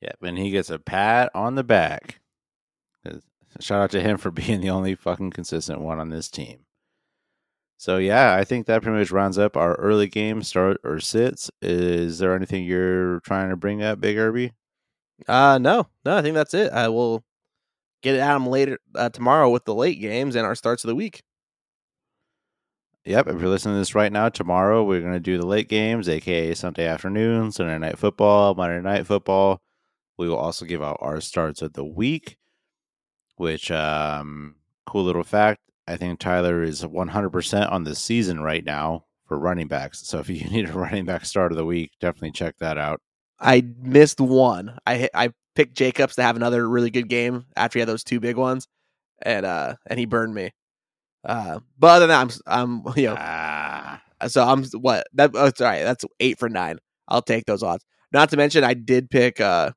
[0.00, 2.20] Yeah, and he gets a pat on the back.
[3.60, 6.60] Shout out to him for being the only fucking consistent one on this team.
[7.76, 11.50] So yeah, I think that pretty much rounds up our early game start or sits.
[11.60, 14.52] Is there anything you're trying to bring up, Big Irby?
[15.28, 16.72] Uh no, no, I think that's it.
[16.72, 17.24] I will
[18.02, 20.88] get it at them later uh, tomorrow with the late games and our starts of
[20.88, 21.22] the week.
[23.06, 25.68] Yep, if you're listening to this right now, tomorrow we're going to do the late
[25.68, 29.60] games, aka Sunday afternoon, Sunday night football, Monday night football.
[30.16, 32.38] We will also give out our starts of the week,
[33.36, 34.54] which, um,
[34.86, 39.68] cool little fact, I think Tyler is 100% on the season right now for running
[39.68, 40.06] backs.
[40.06, 43.02] So if you need a running back start of the week, definitely check that out.
[43.38, 44.78] I missed one.
[44.86, 48.20] I I picked Jacobs to have another really good game after he had those two
[48.20, 48.66] big ones,
[49.20, 50.52] and uh and he burned me.
[51.24, 54.02] Uh, but other than that, I'm I'm you know, ah.
[54.26, 56.78] so I'm what that oh, sorry that's eight for nine.
[57.08, 57.84] I'll take those odds.
[58.12, 59.72] Not to mention, I did pick uh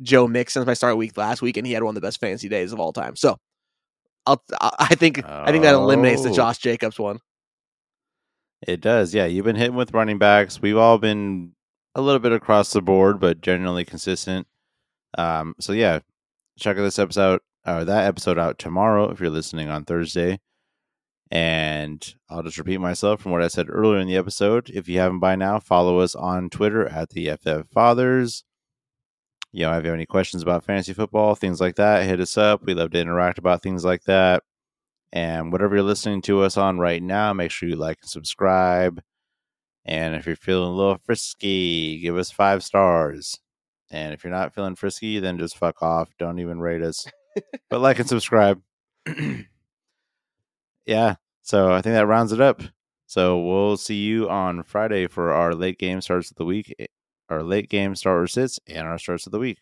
[0.00, 2.20] Joe Mixon as my start week last week, and he had one of the best
[2.20, 3.16] fantasy days of all time.
[3.16, 3.36] So
[4.26, 5.42] I'll I think oh.
[5.44, 6.34] I think that eliminates the oh.
[6.34, 7.20] Josh Jacobs one.
[8.66, 9.26] It does, yeah.
[9.26, 10.60] You've been hitting with running backs.
[10.60, 11.52] We've all been
[11.94, 14.46] a little bit across the board, but generally consistent.
[15.16, 16.00] Um, so yeah,
[16.58, 20.40] check this episode or that episode out tomorrow if you're listening on Thursday.
[21.30, 24.70] And I'll just repeat myself from what I said earlier in the episode.
[24.70, 28.44] If you haven't by now, follow us on Twitter at the FF Fathers.
[29.52, 32.36] You know, if you have any questions about fantasy football, things like that, hit us
[32.36, 32.64] up.
[32.64, 34.42] We love to interact about things like that.
[35.12, 39.02] And whatever you're listening to us on right now, make sure you like and subscribe.
[39.84, 43.38] And if you're feeling a little frisky, give us five stars.
[43.90, 46.10] And if you're not feeling frisky, then just fuck off.
[46.18, 47.06] Don't even rate us.
[47.70, 48.60] but like and subscribe.
[50.86, 51.16] yeah.
[51.42, 52.62] So I think that rounds it up.
[53.06, 56.86] So we'll see you on Friday for our late game starts of the week, eh,
[57.28, 59.58] our late game starter sits, and our starts of the week.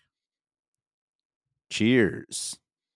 [1.68, 2.58] Cheers.